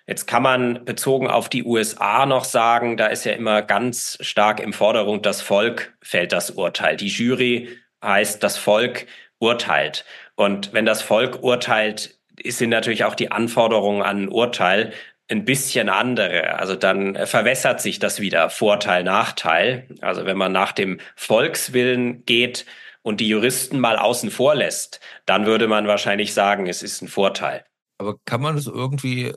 [0.07, 4.61] Jetzt kann man bezogen auf die USA noch sagen, da ist ja immer ganz stark
[4.61, 6.97] im Forderung, das Volk fällt das Urteil.
[6.97, 7.71] Die Jury
[8.03, 9.07] heißt, das Volk
[9.39, 10.05] urteilt.
[10.37, 14.93] Und wenn das Volk urteilt, sind natürlich auch die Anforderungen an ein Urteil
[15.29, 16.59] ein bisschen andere.
[16.59, 19.89] Also dann verwässert sich das wieder Vorteil, Nachteil.
[20.01, 22.67] Also wenn man nach dem Volkswillen geht
[23.03, 27.09] und die Juristen mal außen vor lässt, dann würde man wahrscheinlich sagen, es ist ein
[27.09, 27.65] Vorteil.
[27.99, 29.33] Aber kann man es irgendwie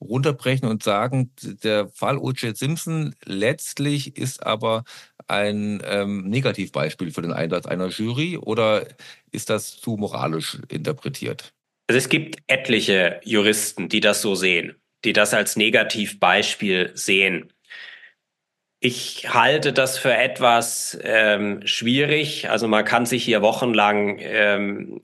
[0.00, 2.56] runterbrechen und sagen, der Fall O.J.
[2.56, 4.84] Simpson letztlich ist aber
[5.28, 8.86] ein ähm, Negativbeispiel für den Einsatz einer Jury oder
[9.32, 11.52] ist das zu moralisch interpretiert?
[11.88, 17.52] Also es gibt etliche Juristen, die das so sehen, die das als Negativbeispiel sehen.
[18.80, 22.50] Ich halte das für etwas ähm, schwierig.
[22.50, 25.00] Also man kann sich hier wochenlang ähm,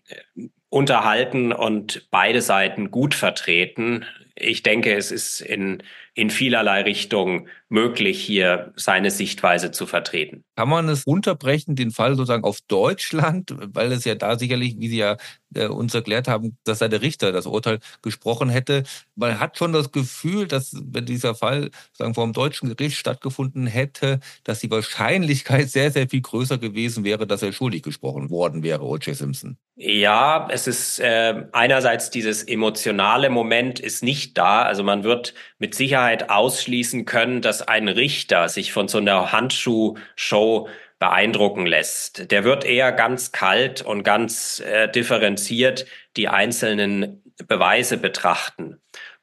[0.68, 4.04] unterhalten und beide Seiten gut vertreten.
[4.34, 5.82] Ich denke, es ist in,
[6.14, 10.44] in vielerlei Richtungen möglich, hier seine Sichtweise zu vertreten.
[10.56, 14.88] Kann man es runterbrechen, den Fall sozusagen auf Deutschland, weil es ja da sicherlich, wie
[14.88, 15.16] Sie ja
[15.54, 18.84] äh, uns erklärt haben, dass da der Richter das Urteil gesprochen hätte.
[19.16, 23.66] Man hat schon das Gefühl, dass wenn dieser Fall sagen vor dem deutschen Gericht stattgefunden
[23.66, 28.62] hätte, dass die Wahrscheinlichkeit sehr, sehr viel größer gewesen wäre, dass er schuldig gesprochen worden
[28.62, 29.16] wäre, O.J.
[29.16, 29.56] Simpson.
[29.76, 34.62] Ja, es ist äh, einerseits dieses emotionale Moment ist nicht da.
[34.62, 40.68] Also man wird mit Sicherheit ausschließen können, dass ein Richter sich von so einer Handschuhshow
[40.98, 42.30] beeindrucken lässt.
[42.30, 48.80] Der wird eher ganz kalt und ganz äh, differenziert die einzelnen Beweise betrachten.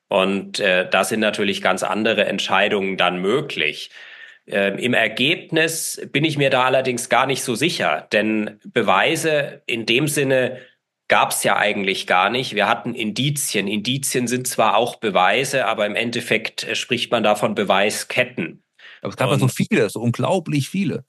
[0.10, 3.92] Und äh, da sind natürlich ganz andere Entscheidungen dann möglich.
[4.48, 9.86] Ähm, Im Ergebnis bin ich mir da allerdings gar nicht so sicher, denn Beweise in
[9.86, 10.60] dem Sinne
[11.10, 12.56] gab es ja eigentlich gar nicht.
[12.56, 13.68] Wir hatten Indizien.
[13.68, 18.64] Indizien sind zwar auch Beweise, aber im Endeffekt äh, spricht man da von Beweisketten.
[19.02, 21.04] Aber es gab ja so viele, so unglaublich viele.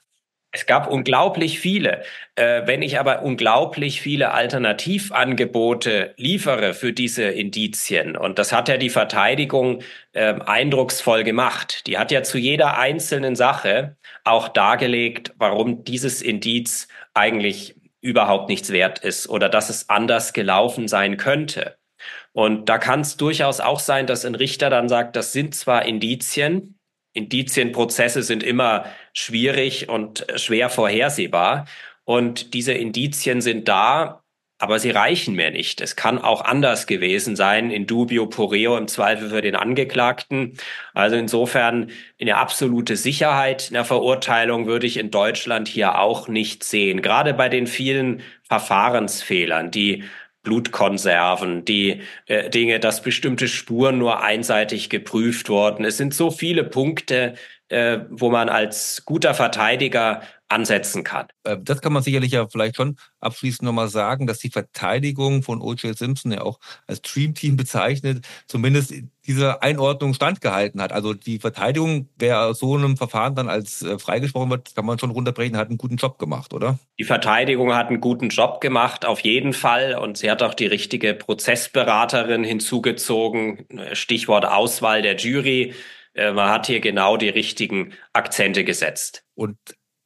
[0.53, 2.03] Es gab unglaublich viele.
[2.35, 8.77] Äh, wenn ich aber unglaublich viele Alternativangebote liefere für diese Indizien, und das hat ja
[8.77, 9.83] die Verteidigung
[10.13, 16.89] äh, eindrucksvoll gemacht, die hat ja zu jeder einzelnen Sache auch dargelegt, warum dieses Indiz
[17.15, 21.77] eigentlich überhaupt nichts wert ist oder dass es anders gelaufen sein könnte.
[22.33, 25.85] Und da kann es durchaus auch sein, dass ein Richter dann sagt, das sind zwar
[25.85, 26.79] Indizien,
[27.13, 31.67] Indizienprozesse sind immer schwierig und schwer vorhersehbar.
[32.05, 34.23] Und diese Indizien sind da,
[34.61, 35.81] aber sie reichen mir nicht.
[35.81, 40.59] Es kann auch anders gewesen sein, in dubio poreo im Zweifel für den Angeklagten.
[40.93, 46.63] Also insofern eine absolute Sicherheit in der Verurteilung würde ich in Deutschland hier auch nicht
[46.63, 47.01] sehen.
[47.01, 50.05] Gerade bei den vielen Verfahrensfehlern, die
[50.43, 55.87] Blutkonserven, die äh, Dinge, dass bestimmte Spuren nur einseitig geprüft wurden.
[55.87, 57.35] Es sind so viele Punkte,
[57.71, 61.29] äh, wo man als guter Verteidiger ansetzen kann.
[61.45, 65.61] Äh, das kann man sicherlich ja vielleicht schon abschließend nochmal sagen, dass die Verteidigung von
[65.63, 65.97] O.J.
[65.97, 68.93] Simpson ja auch als Dream Team bezeichnet, zumindest
[69.27, 70.93] diese Einordnung standgehalten hat.
[70.93, 74.99] Also die Verteidigung, wer aus so einem Verfahren dann als äh, freigesprochen wird, kann man
[74.99, 76.79] schon runterbrechen, hat einen guten Job gemacht, oder?
[76.99, 79.97] Die Verteidigung hat einen guten Job gemacht, auf jeden Fall.
[79.97, 83.67] Und sie hat auch die richtige Prozessberaterin hinzugezogen.
[83.93, 85.75] Stichwort Auswahl der Jury.
[86.15, 89.25] Äh, man hat hier genau die richtigen Akzente gesetzt.
[89.35, 89.59] Und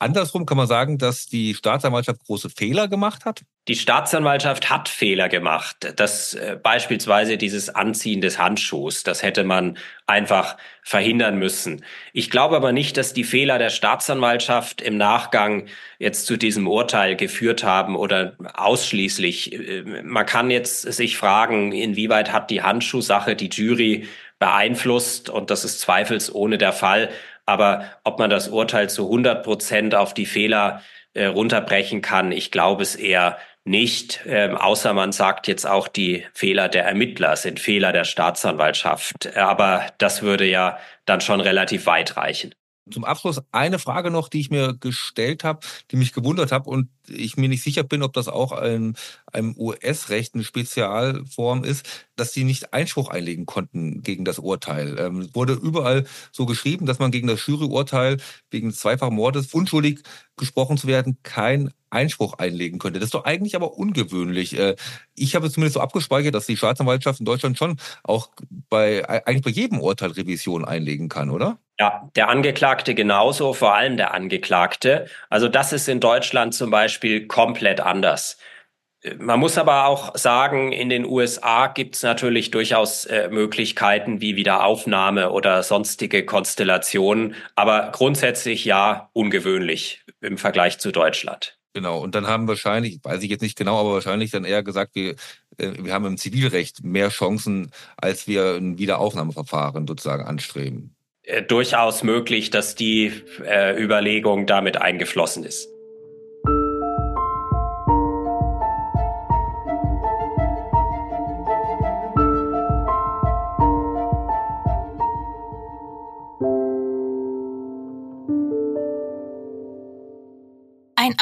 [0.04, 3.42] Andersrum kann man sagen, dass die Staatsanwaltschaft große Fehler gemacht hat?
[3.68, 5.94] Die Staatsanwaltschaft hat Fehler gemacht.
[5.96, 11.82] Das äh, beispielsweise dieses Anziehen des Handschuhs, das hätte man einfach verhindern müssen.
[12.12, 17.16] Ich glaube aber nicht, dass die Fehler der Staatsanwaltschaft im Nachgang jetzt zu diesem Urteil
[17.16, 19.54] geführt haben oder ausschließlich.
[19.54, 24.06] Äh, man kann jetzt sich fragen, inwieweit hat die Handschuhsache die Jury
[24.44, 27.08] beeinflusst und das ist zweifelsohne der Fall.
[27.46, 30.82] Aber ob man das Urteil zu 100 Prozent auf die Fehler
[31.14, 36.26] äh, runterbrechen kann, ich glaube es eher nicht, ähm, außer man sagt jetzt auch, die
[36.34, 39.34] Fehler der Ermittler sind Fehler der Staatsanwaltschaft.
[39.34, 40.76] Aber das würde ja
[41.06, 42.54] dann schon relativ weit reichen.
[42.90, 46.90] Zum Abschluss eine Frage noch, die ich mir gestellt habe, die mich gewundert habe und
[47.08, 48.96] ich mir nicht sicher bin, ob das auch ein,
[49.32, 51.86] einem US-Recht eine Spezialform ist,
[52.16, 54.98] dass sie nicht Einspruch einlegen konnten gegen das Urteil.
[54.98, 58.18] Ähm, es wurde überall so geschrieben, dass man gegen das Juryurteil
[58.50, 60.00] wegen zweifachen Mordes unschuldig
[60.36, 62.98] gesprochen zu werden kein Einspruch einlegen könnte.
[62.98, 64.58] Das ist doch eigentlich aber ungewöhnlich.
[64.58, 64.76] Äh,
[65.14, 68.30] ich habe es zumindest so abgespeichert, dass die Staatsanwaltschaft in Deutschland schon auch
[68.68, 71.58] bei eigentlich bei jedem Urteil Revision einlegen kann, oder?
[71.80, 75.06] Ja, der Angeklagte genauso, vor allem der Angeklagte.
[75.28, 76.93] Also das ist in Deutschland zum Beispiel
[77.28, 78.38] komplett anders.
[79.18, 84.34] Man muss aber auch sagen, in den USA gibt es natürlich durchaus äh, Möglichkeiten wie
[84.34, 91.58] Wiederaufnahme oder sonstige Konstellationen, aber grundsätzlich ja ungewöhnlich im Vergleich zu Deutschland.
[91.74, 94.94] Genau, und dann haben wahrscheinlich, weiß ich jetzt nicht genau, aber wahrscheinlich dann eher gesagt,
[94.94, 95.16] wir,
[95.58, 100.94] äh, wir haben im Zivilrecht mehr Chancen, als wir ein Wiederaufnahmeverfahren sozusagen anstreben.
[101.24, 103.12] Äh, durchaus möglich, dass die
[103.44, 105.68] äh, Überlegung damit eingeflossen ist.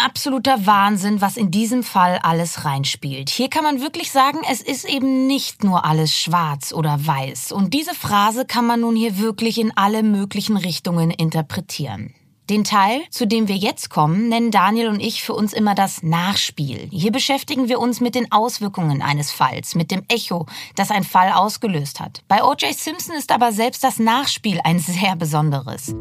[0.05, 3.31] Absoluter Wahnsinn, was in diesem Fall alles reinspielt.
[3.31, 7.53] Hier kann man wirklich sagen, es ist eben nicht nur alles schwarz oder weiß.
[7.53, 12.15] Und diese Phrase kann man nun hier wirklich in alle möglichen Richtungen interpretieren.
[12.51, 16.03] Den Teil, zu dem wir jetzt kommen, nennen Daniel und ich für uns immer das
[16.03, 16.89] Nachspiel.
[16.91, 21.33] Hier beschäftigen wir uns mit den Auswirkungen eines Falls, mit dem Echo, das ein Fall
[21.33, 22.23] ausgelöst hat.
[22.27, 22.75] Bei O.J.
[22.75, 25.95] Simpson ist aber selbst das Nachspiel ein sehr besonderes.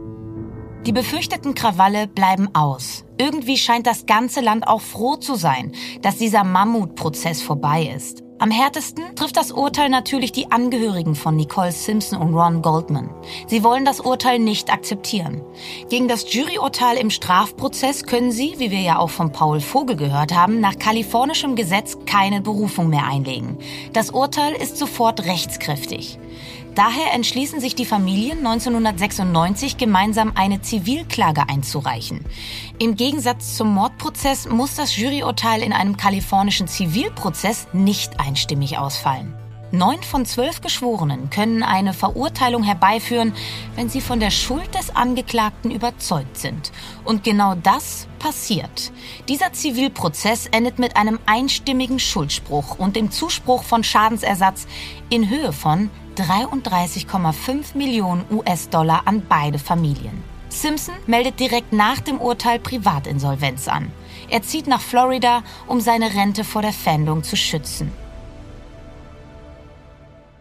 [0.88, 3.06] Die befürchteten Krawalle bleiben aus.
[3.22, 8.24] Irgendwie scheint das ganze Land auch froh zu sein, dass dieser Mammutprozess vorbei ist.
[8.40, 13.12] Am härtesten trifft das Urteil natürlich die Angehörigen von Nicole Simpson und Ron Goldman.
[13.46, 15.44] Sie wollen das Urteil nicht akzeptieren.
[15.92, 20.34] Gegen das Juryurteil im Strafprozess können sie, wie wir ja auch von Paul Vogel gehört
[20.34, 23.60] haben, nach kalifornischem Gesetz keine Berufung mehr einlegen.
[23.94, 26.18] Das Urteil ist sofort rechtskräftig.
[26.76, 32.24] Daher entschließen sich die Familien 1996 gemeinsam eine Zivilklage einzureichen.
[32.82, 39.36] Im Gegensatz zum Mordprozess muss das Juryurteil in einem kalifornischen Zivilprozess nicht einstimmig ausfallen.
[39.72, 43.34] Neun von zwölf Geschworenen können eine Verurteilung herbeiführen,
[43.76, 46.72] wenn sie von der Schuld des Angeklagten überzeugt sind.
[47.06, 48.92] Und genau das passiert.
[49.30, 54.66] Dieser Zivilprozess endet mit einem einstimmigen Schuldspruch und dem Zuspruch von Schadensersatz
[55.12, 60.31] in Höhe von 33,5 Millionen US-Dollar an beide Familien.
[60.52, 63.92] Simpson meldet direkt nach dem Urteil Privatinsolvenz an.
[64.30, 67.92] Er zieht nach Florida, um seine Rente vor der Fändung zu schützen.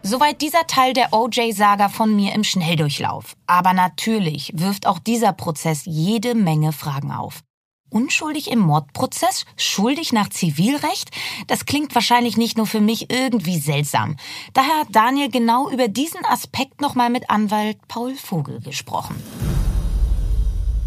[0.03, 3.35] Soweit dieser Teil der OJ-Saga von mir im Schnelldurchlauf.
[3.45, 7.41] Aber natürlich wirft auch dieser Prozess jede Menge Fragen auf.
[7.89, 9.45] Unschuldig im Mordprozess?
[9.57, 11.11] Schuldig nach Zivilrecht?
[11.47, 14.15] Das klingt wahrscheinlich nicht nur für mich irgendwie seltsam.
[14.53, 19.21] Daher hat Daniel genau über diesen Aspekt nochmal mit Anwalt Paul Vogel gesprochen.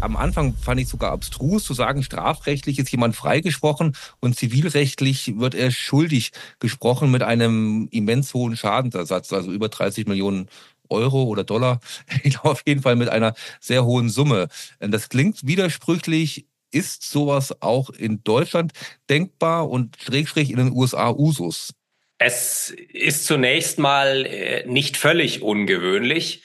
[0.01, 5.55] Am Anfang fand ich sogar abstrus zu sagen, strafrechtlich ist jemand freigesprochen und zivilrechtlich wird
[5.55, 10.49] er schuldig gesprochen mit einem immens hohen Schadensersatz, also über 30 Millionen
[10.89, 11.79] Euro oder Dollar.
[12.23, 14.47] Ich glaube auf jeden Fall mit einer sehr hohen Summe.
[14.79, 18.73] Das klingt widersprüchlich ist sowas auch in Deutschland
[19.09, 21.73] denkbar und schrägstrich in den USA Usus?
[22.17, 26.43] Es ist zunächst mal äh, nicht völlig ungewöhnlich.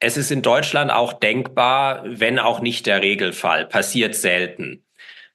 [0.00, 3.66] Es ist in Deutschland auch denkbar, wenn auch nicht der Regelfall.
[3.66, 4.84] Passiert selten.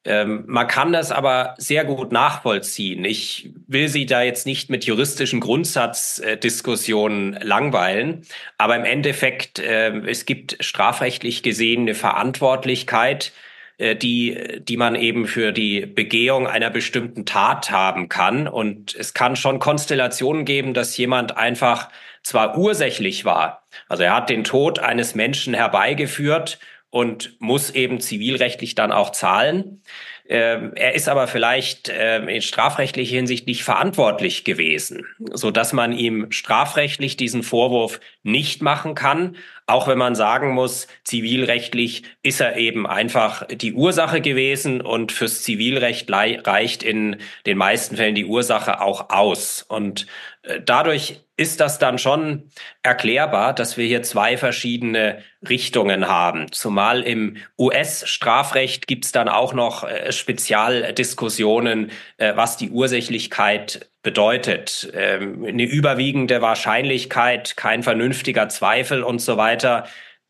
[0.06, 3.06] Ähm, man kann das aber sehr gut nachvollziehen.
[3.06, 8.26] Ich will Sie da jetzt nicht mit juristischen Grundsatzdiskussionen langweilen,
[8.58, 13.32] aber im Endeffekt, äh, es gibt strafrechtlich gesehen eine Verantwortlichkeit,
[13.78, 18.48] äh, die, die man eben für die Begehung einer bestimmten Tat haben kann.
[18.50, 21.90] Und es kann schon Konstellationen geben, dass jemand einfach
[22.24, 26.60] zwar ursächlich war, also er hat den Tod eines Menschen herbeigeführt
[26.90, 29.82] und muss eben zivilrechtlich dann auch zahlen.
[30.30, 35.92] Ähm, er ist aber vielleicht ähm, in strafrechtlicher Hinsicht nicht verantwortlich gewesen, so dass man
[35.92, 42.58] ihm strafrechtlich diesen Vorwurf nicht machen kann, auch wenn man sagen muss, zivilrechtlich ist er
[42.58, 48.82] eben einfach die Ursache gewesen und fürs Zivilrecht reicht in den meisten Fällen die Ursache
[48.82, 49.64] auch aus.
[49.68, 50.08] Und
[50.44, 52.50] äh, dadurch ist das dann schon
[52.84, 56.52] erklärbar, dass wir hier zwei verschiedene Richtungen haben.
[56.52, 64.92] Zumal im US-Strafrecht gibt es dann auch noch äh, Spezialdiskussionen, äh, was die Ursächlichkeit bedeutet.
[64.94, 69.86] Ähm, eine überwiegende Wahrscheinlichkeit, kein vernünftiger Zweifel und so weiter.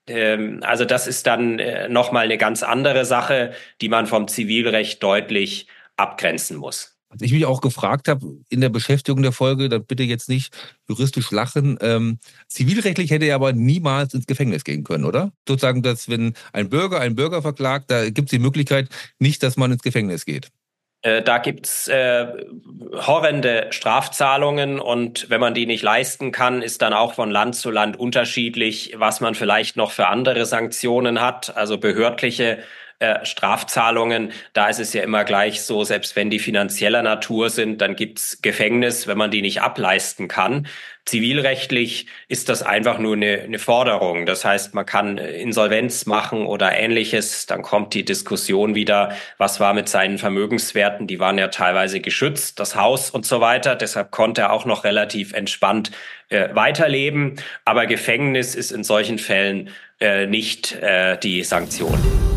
[0.07, 5.01] Ähm, also das ist dann äh, nochmal eine ganz andere Sache, die man vom Zivilrecht
[5.03, 6.93] deutlich abgrenzen muss.
[7.09, 10.55] Was ich mich auch gefragt habe in der Beschäftigung der Folge, dann bitte jetzt nicht
[10.89, 11.77] juristisch lachen.
[11.79, 15.31] Ähm, zivilrechtlich hätte er aber niemals ins Gefängnis gehen können, oder?
[15.47, 19.57] Sozusagen, dass wenn ein Bürger einen Bürger verklagt, da gibt es die Möglichkeit nicht, dass
[19.57, 20.49] man ins Gefängnis geht.
[21.03, 22.27] Äh, da gibt's äh,
[22.93, 27.71] horrende Strafzahlungen und wenn man die nicht leisten kann, ist dann auch von Land zu
[27.71, 32.59] Land unterschiedlich, was man vielleicht noch für andere Sanktionen hat, also behördliche
[32.99, 37.81] äh, Strafzahlungen, da ist es ja immer gleich so, selbst wenn die finanzieller Natur sind,
[37.81, 40.67] dann gibt's Gefängnis, wenn man die nicht ableisten kann.
[41.05, 44.25] Zivilrechtlich ist das einfach nur eine, eine Forderung.
[44.25, 47.45] Das heißt, man kann Insolvenz machen oder ähnliches.
[47.45, 51.05] Dann kommt die Diskussion wieder, was war mit seinen Vermögenswerten?
[51.05, 53.75] Die waren ja teilweise geschützt, das Haus und so weiter.
[53.75, 55.91] Deshalb konnte er auch noch relativ entspannt
[56.29, 57.35] äh, weiterleben.
[57.65, 62.32] Aber Gefängnis ist in solchen Fällen äh, nicht äh, die Sanktion.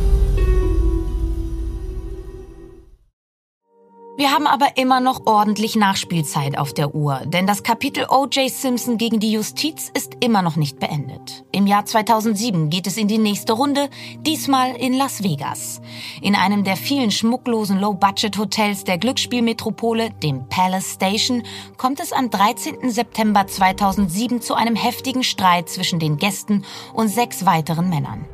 [4.19, 8.51] Wir haben aber immer noch ordentlich Nachspielzeit auf der Uhr, denn das Kapitel O.J.
[8.51, 11.45] Simpson gegen die Justiz ist immer noch nicht beendet.
[11.53, 15.83] Im Jahr 2007 geht es in die nächste Runde, diesmal in Las Vegas.
[16.23, 21.43] In einem der vielen schmucklosen Low-Budget-Hotels der Glücksspielmetropole, dem Palace Station,
[21.77, 22.91] kommt es am 13.
[22.91, 26.65] September 2007 zu einem heftigen Streit zwischen den Gästen
[26.95, 28.25] und sechs weiteren Männern.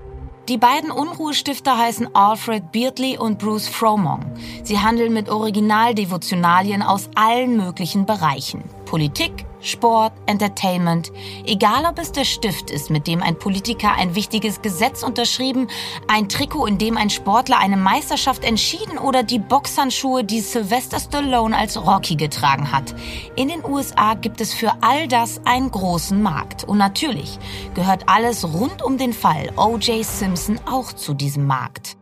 [0.49, 4.25] Die beiden Unruhestifter heißen Alfred Beardley und Bruce Fromong.
[4.65, 8.65] Sie handeln mit Originaldevotionalien aus allen möglichen Bereichen.
[8.93, 11.13] Politik, Sport, Entertainment.
[11.47, 15.69] Egal ob es der Stift ist, mit dem ein Politiker ein wichtiges Gesetz unterschrieben,
[16.09, 21.57] ein Trikot, in dem ein Sportler eine Meisterschaft entschieden oder die Boxhandschuhe, die Sylvester Stallone
[21.57, 22.95] als Rocky getragen hat.
[23.35, 26.65] In den USA gibt es für all das einen großen Markt.
[26.65, 27.39] Und natürlich
[27.73, 30.05] gehört alles rund um den Fall O.J.
[30.05, 31.97] Simpson auch zu diesem Markt.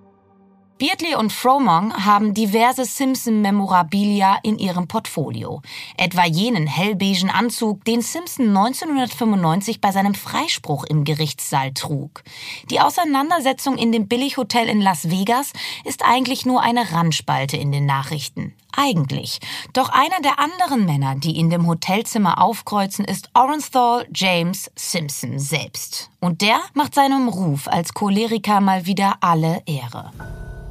[0.81, 5.61] Beardley und Fromong haben diverse Simpson-Memorabilia in ihrem Portfolio.
[5.99, 12.23] Etwa jenen hellbeigen Anzug, den Simpson 1995 bei seinem Freispruch im Gerichtssaal trug.
[12.71, 15.53] Die Auseinandersetzung in dem Billighotel in Las Vegas
[15.85, 18.55] ist eigentlich nur eine Randspalte in den Nachrichten.
[18.75, 19.41] Eigentlich.
[19.75, 26.09] Doch einer der anderen Männer, die in dem Hotelzimmer aufkreuzen, ist Orenthal James Simpson selbst.
[26.21, 30.11] Und der macht seinem Ruf als Choleriker mal wieder alle Ehre.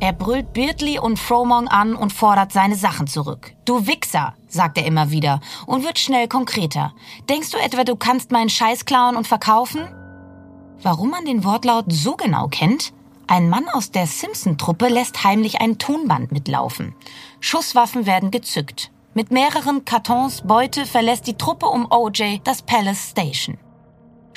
[0.02, 3.54] Er brüllt Beardley und Fromong an und fordert seine Sachen zurück.
[3.66, 6.93] Du Wichser, sagt er immer wieder und wird schnell konkreter.
[7.28, 9.82] Denkst du etwa, du kannst meinen Scheiß klauen und verkaufen?
[10.82, 12.93] Warum man den Wortlaut so genau kennt?
[13.28, 16.95] Ein Mann aus der Simpson-Truppe lässt heimlich ein Tonband mitlaufen.
[17.41, 18.91] Schusswaffen werden gezückt.
[19.14, 23.58] Mit mehreren Kartons Beute verlässt die Truppe um OJ das Palace Station.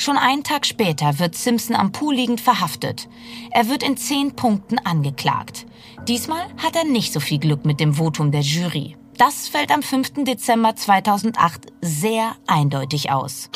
[0.02, 3.08] Schon einen Tag später wird Simpson am Pool liegend verhaftet.
[3.52, 5.64] Er wird in zehn Punkten angeklagt.
[6.08, 8.96] Diesmal hat er nicht so viel Glück mit dem Votum der Jury.
[9.18, 10.24] Das fällt am 5.
[10.24, 13.50] Dezember 2008 sehr eindeutig aus.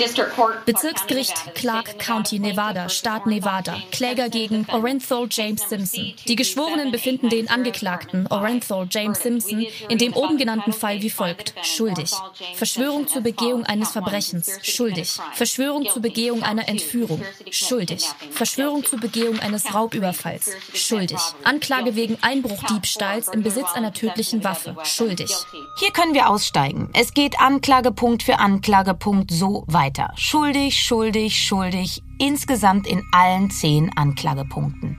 [0.66, 3.76] Bezirksgericht Clark County, Nevada, Staat Nevada.
[3.90, 6.14] Kläger gegen Orenthal James Simpson.
[6.26, 11.54] Die Geschworenen befinden den Angeklagten, Orenthal James Simpson, in dem oben genannten Fall wie folgt.
[11.62, 12.10] Schuldig.
[12.54, 14.58] Verschwörung zur Begehung eines Verbrechens.
[14.62, 15.16] Schuldig.
[15.32, 17.22] Verschwörung zur Begehung einer Entführung.
[17.50, 18.04] Schuldig.
[18.30, 20.50] Verschwörung zur Begehung eines Raubüberfalls.
[20.74, 21.18] Schuldig.
[21.44, 24.76] Anklage wegen Einbruchdiebstahls im Besitz einer tödlichen Waffe.
[24.84, 25.45] Schuldig.
[25.78, 26.88] Hier können wir aussteigen.
[26.92, 30.12] Es geht Anklagepunkt für Anklagepunkt so weiter.
[30.16, 34.98] Schuldig, schuldig, schuldig, insgesamt in allen zehn Anklagepunkten.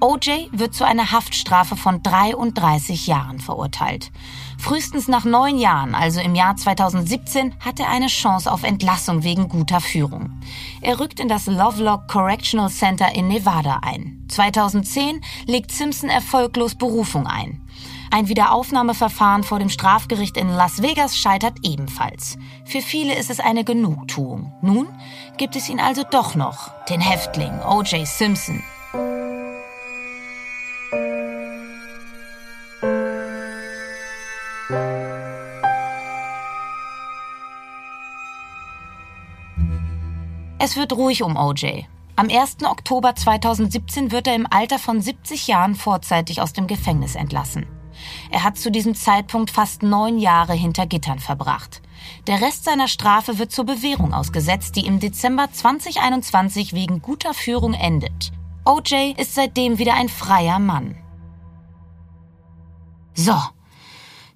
[0.00, 4.12] OJ wird zu einer Haftstrafe von 33 Jahren verurteilt.
[4.58, 9.48] Frühestens nach neun Jahren, also im Jahr 2017, hat er eine Chance auf Entlassung wegen
[9.48, 10.38] guter Führung.
[10.82, 14.26] Er rückt in das Lovelock Correctional Center in Nevada ein.
[14.28, 17.65] 2010 legt Simpson erfolglos Berufung ein.
[18.10, 22.38] Ein Wiederaufnahmeverfahren vor dem Strafgericht in Las Vegas scheitert ebenfalls.
[22.64, 24.52] Für viele ist es eine Genugtuung.
[24.62, 24.88] Nun
[25.36, 28.06] gibt es ihn also doch noch, den Häftling O.J.
[28.06, 28.62] Simpson.
[40.58, 41.84] Es wird ruhig um OJ.
[42.16, 42.64] Am 1.
[42.64, 47.66] Oktober 2017 wird er im Alter von 70 Jahren vorzeitig aus dem Gefängnis entlassen.
[48.30, 51.82] Er hat zu diesem Zeitpunkt fast neun Jahre hinter Gittern verbracht.
[52.26, 57.74] Der Rest seiner Strafe wird zur Bewährung ausgesetzt, die im Dezember 2021 wegen guter Führung
[57.74, 58.32] endet.
[58.64, 60.96] OJ ist seitdem wieder ein freier Mann.
[63.14, 63.36] So,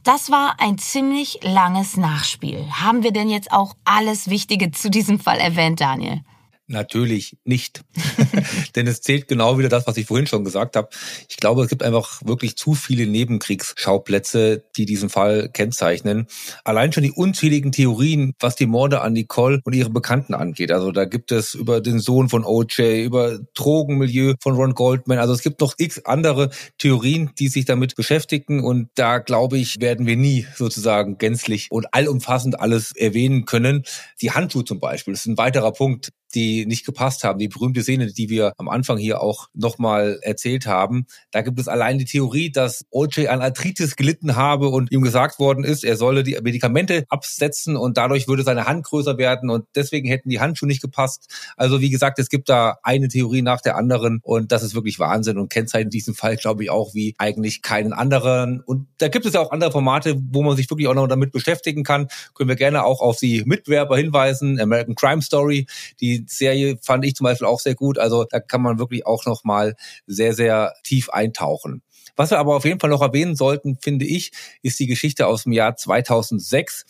[0.02, 2.64] das war ein ziemlich langes Nachspiel.
[2.72, 6.22] Haben wir denn jetzt auch alles Wichtige zu diesem Fall erwähnt, Daniel?
[6.70, 7.82] Natürlich nicht.
[8.76, 10.88] Denn es zählt genau wieder das, was ich vorhin schon gesagt habe.
[11.28, 16.28] Ich glaube, es gibt einfach wirklich zu viele Nebenkriegsschauplätze, die diesen Fall kennzeichnen.
[16.62, 20.70] Allein schon die unzähligen Theorien, was die Morde an Nicole und ihre Bekannten angeht.
[20.70, 25.18] Also da gibt es über den Sohn von OJ, über Drogenmilieu von Ron Goldman.
[25.18, 28.62] Also es gibt noch x andere Theorien, die sich damit beschäftigen.
[28.62, 33.82] Und da glaube ich, werden wir nie sozusagen gänzlich und allumfassend alles erwähnen können.
[34.22, 37.38] Die Handschuhe zum Beispiel, das ist ein weiterer Punkt die nicht gepasst haben.
[37.38, 41.06] Die berühmte Szene, die wir am Anfang hier auch nochmal erzählt haben.
[41.30, 45.38] Da gibt es allein die Theorie, dass OJ an Arthritis gelitten habe und ihm gesagt
[45.38, 49.66] worden ist, er solle die Medikamente absetzen und dadurch würde seine Hand größer werden und
[49.74, 51.26] deswegen hätten die Handschuhe nicht gepasst.
[51.56, 54.98] Also wie gesagt, es gibt da eine Theorie nach der anderen und das ist wirklich
[54.98, 58.60] Wahnsinn und kennzeichnet diesen Fall, glaube ich, auch wie eigentlich keinen anderen.
[58.60, 61.32] Und da gibt es ja auch andere Formate, wo man sich wirklich auch noch damit
[61.32, 62.08] beschäftigen kann.
[62.34, 64.60] Können wir gerne auch auf die Mitwerber hinweisen.
[64.60, 65.66] American Crime Story,
[66.00, 67.98] die Serie fand ich zum Beispiel auch sehr gut.
[67.98, 69.74] Also da kann man wirklich auch noch mal
[70.06, 71.82] sehr, sehr tief eintauchen.
[72.16, 75.44] Was wir aber auf jeden Fall noch erwähnen sollten, finde ich, ist die Geschichte aus
[75.44, 76.84] dem Jahr 2006.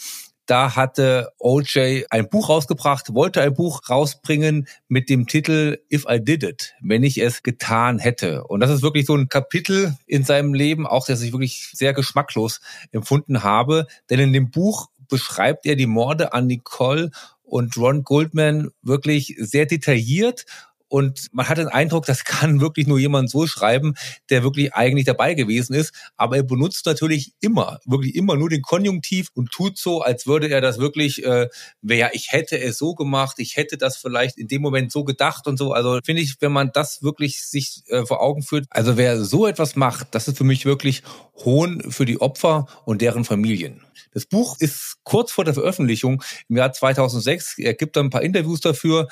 [0.47, 6.19] Da hatte OJ ein Buch rausgebracht, wollte ein Buch rausbringen mit dem Titel If I
[6.21, 8.43] Did It, wenn ich es getan hätte.
[8.43, 11.93] Und das ist wirklich so ein Kapitel in seinem Leben, auch das ich wirklich sehr
[11.93, 12.61] geschmacklos
[12.91, 13.87] empfunden habe.
[14.11, 17.13] Denn in dem Buch beschreibt er die Morde an Nicole
[17.51, 20.47] und Ron Goldman wirklich sehr detailliert
[20.91, 23.95] Und man hat den Eindruck, das kann wirklich nur jemand so schreiben,
[24.29, 25.95] der wirklich eigentlich dabei gewesen ist.
[26.17, 30.49] Aber er benutzt natürlich immer, wirklich immer nur den Konjunktiv und tut so, als würde
[30.49, 31.49] er das wirklich, äh,
[31.83, 35.47] ja, ich hätte es so gemacht, ich hätte das vielleicht in dem Moment so gedacht
[35.47, 35.73] und so.
[35.73, 39.47] Also finde ich, wenn man das wirklich sich äh, vor Augen führt, also wer so
[39.47, 41.05] etwas macht, das ist für mich wirklich
[41.45, 43.83] Hohn für die Opfer und deren Familien.
[44.13, 47.59] Das Buch ist kurz vor der Veröffentlichung im Jahr 2006.
[47.59, 49.07] Er gibt dann ein paar Interviews dafür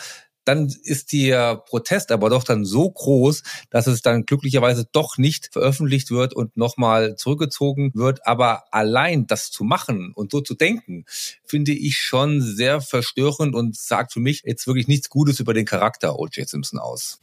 [0.49, 5.51] dann ist der Protest aber doch dann so groß, dass es dann glücklicherweise doch nicht
[5.53, 8.27] veröffentlicht wird und nochmal zurückgezogen wird.
[8.27, 11.05] Aber allein das zu machen und so zu denken,
[11.45, 15.67] finde ich schon sehr verstörend und sagt für mich jetzt wirklich nichts Gutes über den
[15.67, 16.49] Charakter O.J.
[16.49, 17.21] Simpson aus.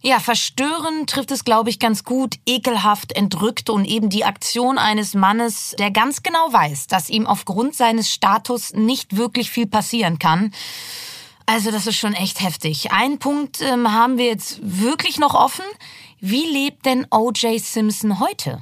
[0.00, 2.36] Ja, verstören trifft es, glaube ich, ganz gut.
[2.46, 7.74] Ekelhaft, entrückt und eben die Aktion eines Mannes, der ganz genau weiß, dass ihm aufgrund
[7.74, 10.52] seines Status nicht wirklich viel passieren kann.
[11.50, 12.92] Also das ist schon echt heftig.
[12.92, 15.64] Einen Punkt ähm, haben wir jetzt wirklich noch offen.
[16.20, 17.58] Wie lebt denn O.J.
[17.58, 18.58] Simpson heute?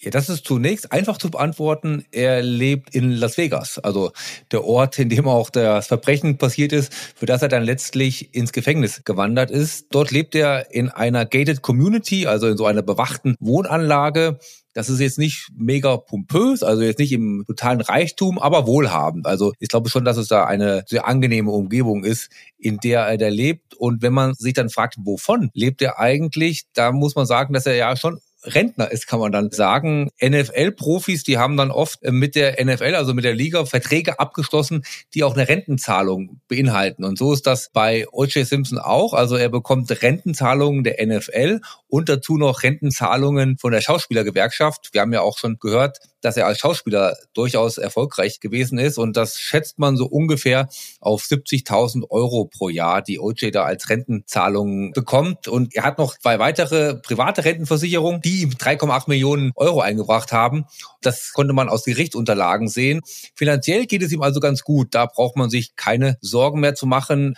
[0.00, 2.06] Ja, das ist zunächst einfach zu beantworten.
[2.12, 4.10] Er lebt in Las Vegas, also
[4.52, 8.52] der Ort, in dem auch das Verbrechen passiert ist, für das er dann letztlich ins
[8.52, 9.88] Gefängnis gewandert ist.
[9.90, 14.38] Dort lebt er in einer gated Community, also in so einer bewachten Wohnanlage.
[14.74, 19.26] Das ist jetzt nicht mega pompös, also jetzt nicht im totalen Reichtum, aber wohlhabend.
[19.26, 23.16] Also ich glaube schon, dass es da eine sehr angenehme Umgebung ist, in der er
[23.16, 23.74] da lebt.
[23.74, 27.66] Und wenn man sich dann fragt, wovon lebt er eigentlich, da muss man sagen, dass
[27.66, 30.10] er ja schon Rentner ist, kann man dann sagen.
[30.22, 34.84] NFL-Profis, die haben dann oft äh, mit der NFL, also mit der Liga, Verträge abgeschlossen,
[35.14, 37.04] die auch eine Rentenzahlung beinhalten.
[37.04, 38.46] Und so ist das bei O.J.
[38.46, 39.14] Simpson auch.
[39.14, 44.90] Also er bekommt Rentenzahlungen der NFL und dazu noch Rentenzahlungen von der Schauspielergewerkschaft.
[44.92, 48.96] Wir haben ja auch schon gehört, dass er als Schauspieler durchaus erfolgreich gewesen ist.
[48.96, 50.68] Und das schätzt man so ungefähr
[51.00, 55.48] auf 70.000 Euro pro Jahr, die OJ da als Rentenzahlung bekommt.
[55.48, 60.64] Und er hat noch zwei weitere private Rentenversicherungen, die ihm 3,8 Millionen Euro eingebracht haben.
[61.02, 63.02] Das konnte man aus Gerichtsunterlagen sehen.
[63.34, 64.94] Finanziell geht es ihm also ganz gut.
[64.94, 67.34] Da braucht man sich keine Sorgen mehr zu machen.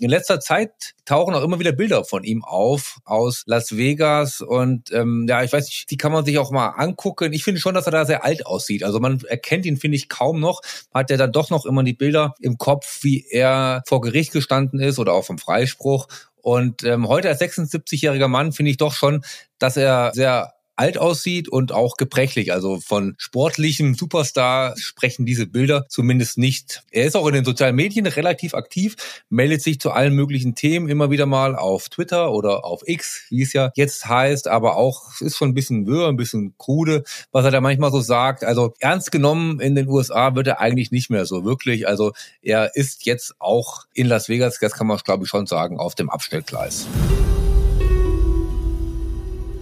[0.00, 4.92] In letzter Zeit tauchen auch immer wieder Bilder von ihm auf aus Las Vegas und
[4.92, 7.32] ähm, ja, ich weiß nicht, die kann man sich auch mal angucken.
[7.32, 8.84] Ich finde schon, dass er da sehr alt aussieht.
[8.84, 10.62] Also man erkennt ihn, finde ich, kaum noch.
[10.94, 14.80] Hat er dann doch noch immer die Bilder im Kopf, wie er vor Gericht gestanden
[14.80, 16.06] ist oder auch vom Freispruch.
[16.40, 19.24] Und ähm, heute als 76-jähriger Mann finde ich doch schon,
[19.58, 22.52] dass er sehr alt aussieht und auch gebrechlich.
[22.52, 26.82] Also von sportlichem Superstar sprechen diese Bilder zumindest nicht.
[26.90, 28.96] Er ist auch in den sozialen Medien relativ aktiv,
[29.28, 33.42] meldet sich zu allen möglichen Themen immer wieder mal auf Twitter oder auf X, wie
[33.42, 37.44] es ja jetzt heißt, aber auch ist schon ein bisschen wirr, ein bisschen krude, was
[37.44, 38.44] er da manchmal so sagt.
[38.44, 41.88] Also ernst genommen in den USA wird er eigentlich nicht mehr so wirklich.
[41.88, 45.78] Also er ist jetzt auch in Las Vegas, das kann man glaube ich schon sagen,
[45.78, 46.86] auf dem Abstellgleis.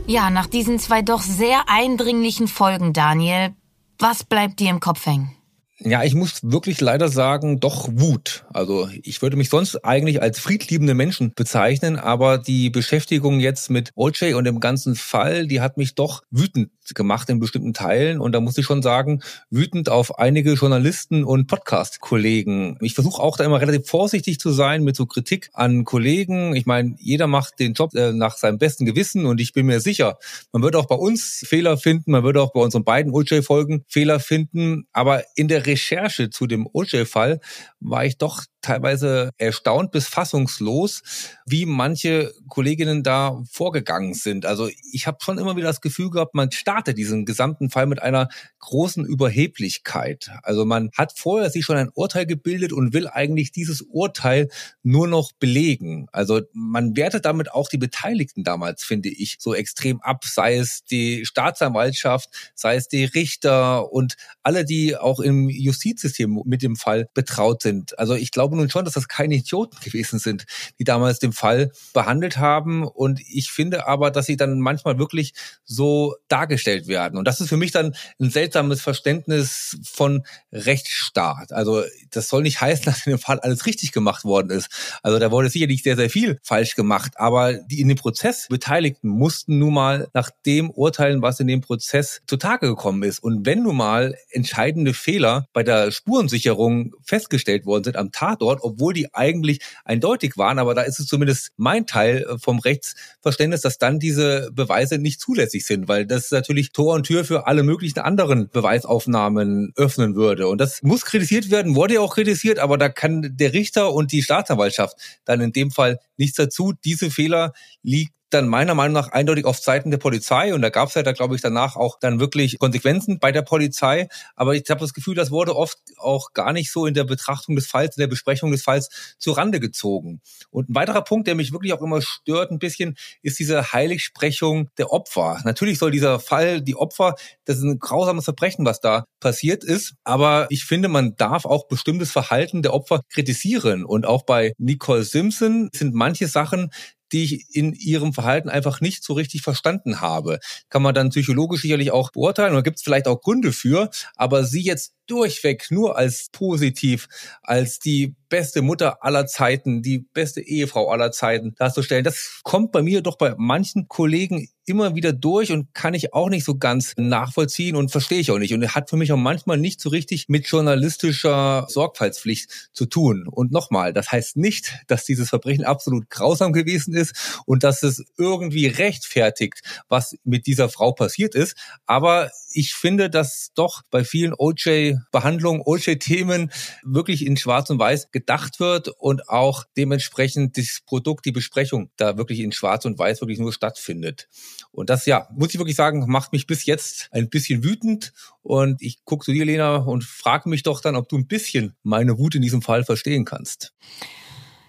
[0.08, 3.50] Ja, nach diesen zwei doch sehr eindringlichen Folgen, Daniel,
[3.98, 5.32] was bleibt dir im Kopf hängen?
[5.78, 8.46] Ja, ich muss wirklich leider sagen, doch Wut.
[8.52, 13.90] Also ich würde mich sonst eigentlich als friedliebende Menschen bezeichnen, aber die Beschäftigung jetzt mit
[13.94, 18.20] OJ und dem ganzen Fall, die hat mich doch wütend gemacht in bestimmten Teilen.
[18.20, 22.78] Und da muss ich schon sagen, wütend auf einige Journalisten und Podcast-Kollegen.
[22.80, 26.54] Ich versuche auch da immer relativ vorsichtig zu sein mit so Kritik an Kollegen.
[26.54, 29.80] Ich meine, jeder macht den Job äh, nach seinem besten Gewissen und ich bin mir
[29.80, 30.18] sicher,
[30.52, 34.20] man wird auch bei uns Fehler finden, man wird auch bei unseren beiden OJ-Folgen Fehler
[34.20, 34.86] finden.
[34.92, 37.40] Aber in der Recherche zu dem OJ-Fall
[37.80, 41.02] war ich doch teilweise erstaunt bis fassungslos,
[41.46, 44.44] wie manche Kolleginnen da vorgegangen sind.
[44.44, 48.02] Also ich habe schon immer wieder das Gefühl gehabt, man startet diesen gesamten Fall mit
[48.02, 50.30] einer großen Überheblichkeit.
[50.42, 54.48] Also man hat vorher sich schon ein Urteil gebildet und will eigentlich dieses Urteil
[54.82, 56.08] nur noch belegen.
[56.10, 60.82] Also man wertet damit auch die Beteiligten damals, finde ich, so extrem ab, sei es
[60.84, 67.08] die Staatsanwaltschaft, sei es die Richter und alle, die auch im Justizsystem mit dem Fall
[67.14, 67.96] betraut sind.
[67.98, 70.44] Also ich glaube nun schon, dass das keine Idioten gewesen sind,
[70.78, 72.86] die damals den Fall behandelt haben.
[72.86, 75.34] Und ich finde aber, dass sie dann manchmal wirklich
[75.64, 77.18] so dargestellt werden.
[77.18, 81.52] Und das ist für mich dann ein seltsames Verständnis von Rechtsstaat.
[81.52, 84.68] Also das soll nicht heißen, dass in dem Fall alles richtig gemacht worden ist.
[85.02, 87.12] Also da wurde sicherlich sehr, sehr viel falsch gemacht.
[87.16, 91.60] Aber die in dem Prozess Beteiligten mussten nun mal nach dem urteilen, was in dem
[91.60, 93.18] Prozess zutage gekommen ist.
[93.18, 98.62] Und wenn nun mal entscheidende Fehler bei der Spurensicherung festgestellt worden sind am Tatort, dort,
[98.62, 100.58] obwohl die eigentlich eindeutig waren.
[100.58, 105.20] Aber da ist es zumindest mein Teil äh, vom Rechtsverständnis, dass dann diese Beweise nicht
[105.20, 110.48] zulässig sind, weil das natürlich Tor und Tür für alle möglichen anderen Beweisaufnahmen öffnen würde.
[110.48, 114.12] Und das muss kritisiert werden, wurde ja auch kritisiert, aber da kann der Richter und
[114.12, 116.72] die Staatsanwaltschaft dann in dem Fall nichts dazu.
[116.84, 120.88] Diese Fehler liegt dann meiner Meinung nach eindeutig auf Seiten der Polizei und da gab
[120.88, 124.08] es ja da glaube ich danach auch dann wirklich Konsequenzen bei der Polizei.
[124.34, 127.56] Aber ich habe das Gefühl, das wurde oft auch gar nicht so in der Betrachtung
[127.56, 130.20] des Falls, in der Besprechung des Falls zu Rande gezogen.
[130.50, 134.70] Und ein weiterer Punkt, der mich wirklich auch immer stört ein bisschen, ist diese Heiligsprechung
[134.78, 135.40] der Opfer.
[135.44, 137.14] Natürlich soll dieser Fall, die Opfer,
[137.44, 139.94] das ist ein grausames Verbrechen, was da passiert ist.
[140.04, 143.84] Aber ich finde, man darf auch bestimmtes Verhalten der Opfer kritisieren.
[143.84, 146.70] Und auch bei Nicole Simpson sind manche Sachen,
[147.12, 150.38] die ich in ihrem Verhalten einfach nicht so richtig verstanden habe.
[150.68, 154.44] Kann man dann psychologisch sicherlich auch beurteilen oder gibt es vielleicht auch Gründe für, aber
[154.44, 157.08] sie jetzt durchweg nur als positiv,
[157.42, 162.04] als die beste Mutter aller Zeiten, die beste Ehefrau aller Zeiten darzustellen.
[162.04, 166.28] Das kommt bei mir doch bei manchen Kollegen immer wieder durch und kann ich auch
[166.28, 168.52] nicht so ganz nachvollziehen und verstehe ich auch nicht.
[168.52, 173.26] Und hat für mich auch manchmal nicht so richtig mit journalistischer Sorgfaltspflicht zu tun.
[173.28, 178.04] Und nochmal, das heißt nicht, dass dieses Verbrechen absolut grausam gewesen ist und dass es
[178.18, 181.56] irgendwie rechtfertigt, was mit dieser Frau passiert ist.
[181.86, 186.50] Aber ich finde, dass doch bei vielen OJ-Behandlungen, OJ-Themen
[186.82, 192.16] wirklich in Schwarz und Weiß gedacht wird und auch dementsprechend das Produkt, die Besprechung da
[192.16, 194.28] wirklich in Schwarz und Weiß wirklich nur stattfindet.
[194.70, 198.12] Und das, ja, muss ich wirklich sagen, macht mich bis jetzt ein bisschen wütend.
[198.42, 201.74] Und ich gucke zu dir, Lena, und frage mich doch dann, ob du ein bisschen
[201.82, 203.74] meine Wut in diesem Fall verstehen kannst.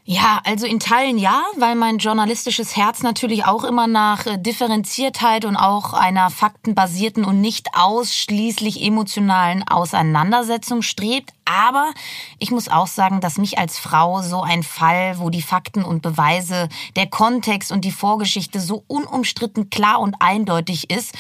[0.10, 5.44] Ja, also in Teilen ja, weil mein journalistisches Herz natürlich auch immer nach äh, Differenziertheit
[5.44, 11.34] und auch einer faktenbasierten und nicht ausschließlich emotionalen Auseinandersetzung strebt.
[11.44, 11.92] Aber
[12.40, 16.02] ich muss auch sagen, dass mich als Frau so ein Fall, wo die Fakten und
[16.02, 21.16] Beweise, der Kontext und die Vorgeschichte so unumstritten klar und eindeutig ist,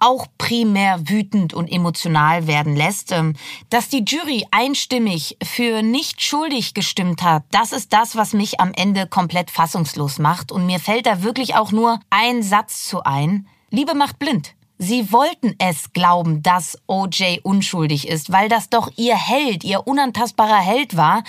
[0.00, 3.12] auch primär wütend und emotional werden lässt.
[3.12, 3.34] Ähm,
[3.70, 8.72] dass die Jury einstimmig für nicht schuldig gestimmt hat, das ist das, was mich am
[8.74, 10.52] Ende komplett fassungslos macht.
[10.52, 13.46] Und mir fällt da wirklich auch nur ein Satz zu ein.
[13.70, 14.54] Liebe macht blind.
[14.84, 20.58] Sie wollten es glauben, dass OJ unschuldig ist, weil das doch ihr Held, ihr unantastbarer
[20.58, 21.22] Held war.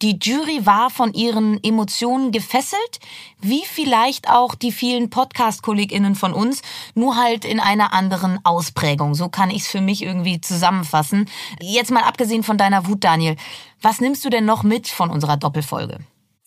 [0.00, 3.00] Die Jury war von ihren Emotionen gefesselt,
[3.40, 6.62] wie vielleicht auch die vielen Podcast-KollegInnen von uns,
[6.94, 9.16] nur halt in einer anderen Ausprägung.
[9.16, 11.28] So kann ich es für mich irgendwie zusammenfassen.
[11.60, 13.34] Jetzt mal abgesehen von deiner Wut, Daniel.
[13.82, 15.98] Was nimmst du denn noch mit von unserer Doppelfolge?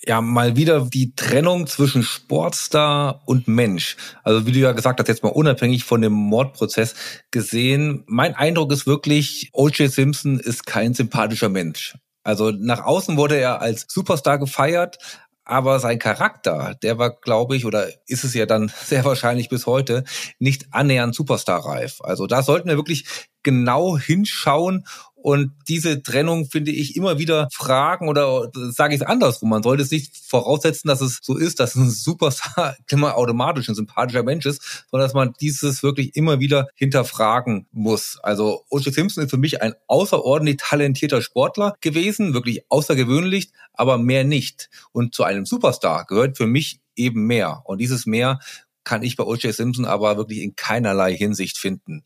[0.06, 3.96] Ja mal wieder die Trennung zwischen Sportstar und Mensch.
[4.24, 6.96] Also wie du ja gesagt hast, jetzt mal unabhängig von dem Mordprozess
[7.32, 9.92] gesehen, mein Eindruck ist wirklich, O.J.
[9.92, 11.96] Simpson ist kein sympathischer Mensch.
[12.24, 14.98] Also nach außen wurde er als Superstar gefeiert,
[15.46, 19.66] aber sein Charakter, der war, glaube ich, oder ist es ja dann sehr wahrscheinlich bis
[19.66, 20.04] heute,
[20.40, 22.00] nicht annähernd Superstar-reif.
[22.02, 23.06] Also da sollten wir wirklich
[23.44, 24.86] genau hinschauen
[25.24, 29.52] und diese Trennung finde ich immer wieder fragen oder sage ich es andersrum.
[29.52, 33.76] Man sollte es nicht voraussetzen, dass es so ist, dass ein Superstar immer automatisch ein
[33.76, 38.20] sympathischer Mensch ist, sondern dass man dieses wirklich immer wieder hinterfragen muss.
[38.22, 38.94] Also O.J.
[38.94, 44.70] Simpson ist für mich ein außerordentlich talentierter Sportler gewesen, wirklich außergewöhnlich, aber mehr nicht.
[44.92, 47.62] Und zu einem Superstar gehört für mich eben mehr.
[47.64, 48.40] Und dieses mehr
[48.84, 49.54] kann ich bei O.J.
[49.54, 52.04] Simpson aber wirklich in keinerlei Hinsicht finden.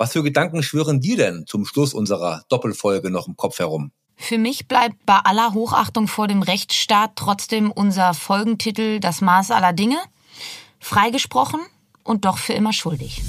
[0.00, 3.92] Was für Gedanken schwören dir denn zum Schluss unserer Doppelfolge noch im Kopf herum?
[4.16, 9.74] Für mich bleibt bei aller Hochachtung vor dem Rechtsstaat trotzdem unser Folgentitel Das Maß aller
[9.74, 9.98] Dinge.
[10.78, 11.60] Freigesprochen
[12.02, 13.20] und doch für immer schuldig.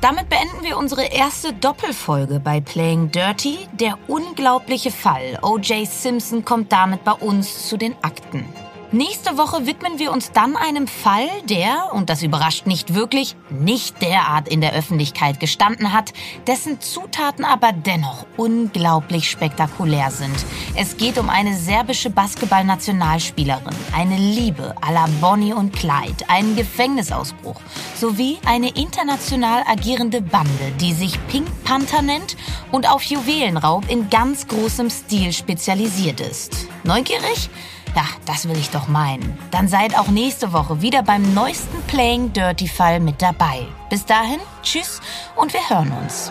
[0.00, 3.58] Damit beenden wir unsere erste Doppelfolge bei Playing Dirty.
[3.78, 5.86] Der unglaubliche Fall O.J.
[5.86, 8.46] Simpson kommt damit bei uns zu den Akten.
[8.90, 14.00] Nächste Woche widmen wir uns dann einem Fall, der, und das überrascht nicht wirklich, nicht
[14.00, 16.14] derart in der Öffentlichkeit gestanden hat,
[16.46, 20.34] dessen Zutaten aber dennoch unglaublich spektakulär sind.
[20.74, 27.60] Es geht um eine serbische Basketball-Nationalspielerin, eine Liebe à la Bonnie und Clyde, einen Gefängnisausbruch
[27.94, 32.38] sowie eine international agierende Bande, die sich Pink Panther nennt
[32.72, 36.68] und auf Juwelenraub in ganz großem Stil spezialisiert ist.
[36.84, 37.50] Neugierig?
[37.94, 39.38] Ja, das will ich doch meinen.
[39.50, 43.66] Dann seid auch nächste Woche wieder beim neuesten Playing Dirty Fall mit dabei.
[43.90, 45.00] Bis dahin, tschüss
[45.36, 46.30] und wir hören uns.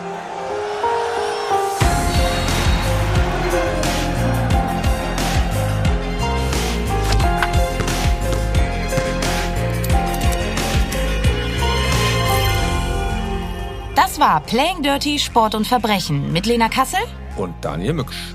[13.94, 17.00] Das war Playing Dirty Sport und Verbrechen mit Lena Kassel
[17.36, 18.34] und Daniel Mücksch.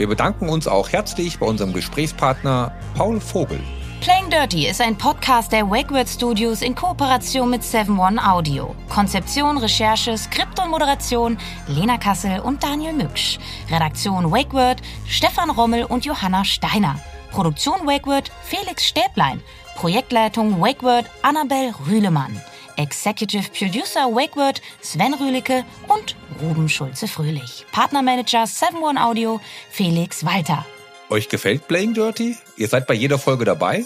[0.00, 3.60] Wir bedanken uns auch herzlich bei unserem Gesprächspartner Paul Vogel.
[4.00, 8.74] Playing Dirty ist ein Podcast der Wakeword Studios in Kooperation mit 7-One Audio.
[8.88, 11.36] Konzeption, Recherche, Skript und Moderation
[11.66, 13.38] Lena Kassel und Daniel Mücksch.
[13.70, 16.98] Redaktion Wakeword Stefan Rommel und Johanna Steiner.
[17.30, 19.42] Produktion Wakeword Felix Stäblein.
[19.76, 22.40] Projektleitung Wakeword Annabel Rühlemann.
[22.80, 27.66] Executive Producer Wakeword Sven Rühlicke und Ruben Schulze-Fröhlich.
[27.72, 29.38] Partnermanager 7-One Audio
[29.70, 30.64] Felix Walter.
[31.10, 32.38] Euch gefällt Playing Dirty?
[32.56, 33.84] Ihr seid bei jeder Folge dabei?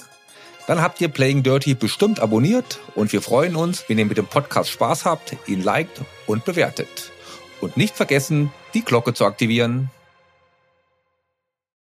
[0.69, 4.27] Dann habt ihr Playing Dirty bestimmt abonniert und wir freuen uns, wenn ihr mit dem
[4.27, 7.11] Podcast Spaß habt, ihn liked und bewertet.
[7.61, 9.91] Und nicht vergessen, die Glocke zu aktivieren.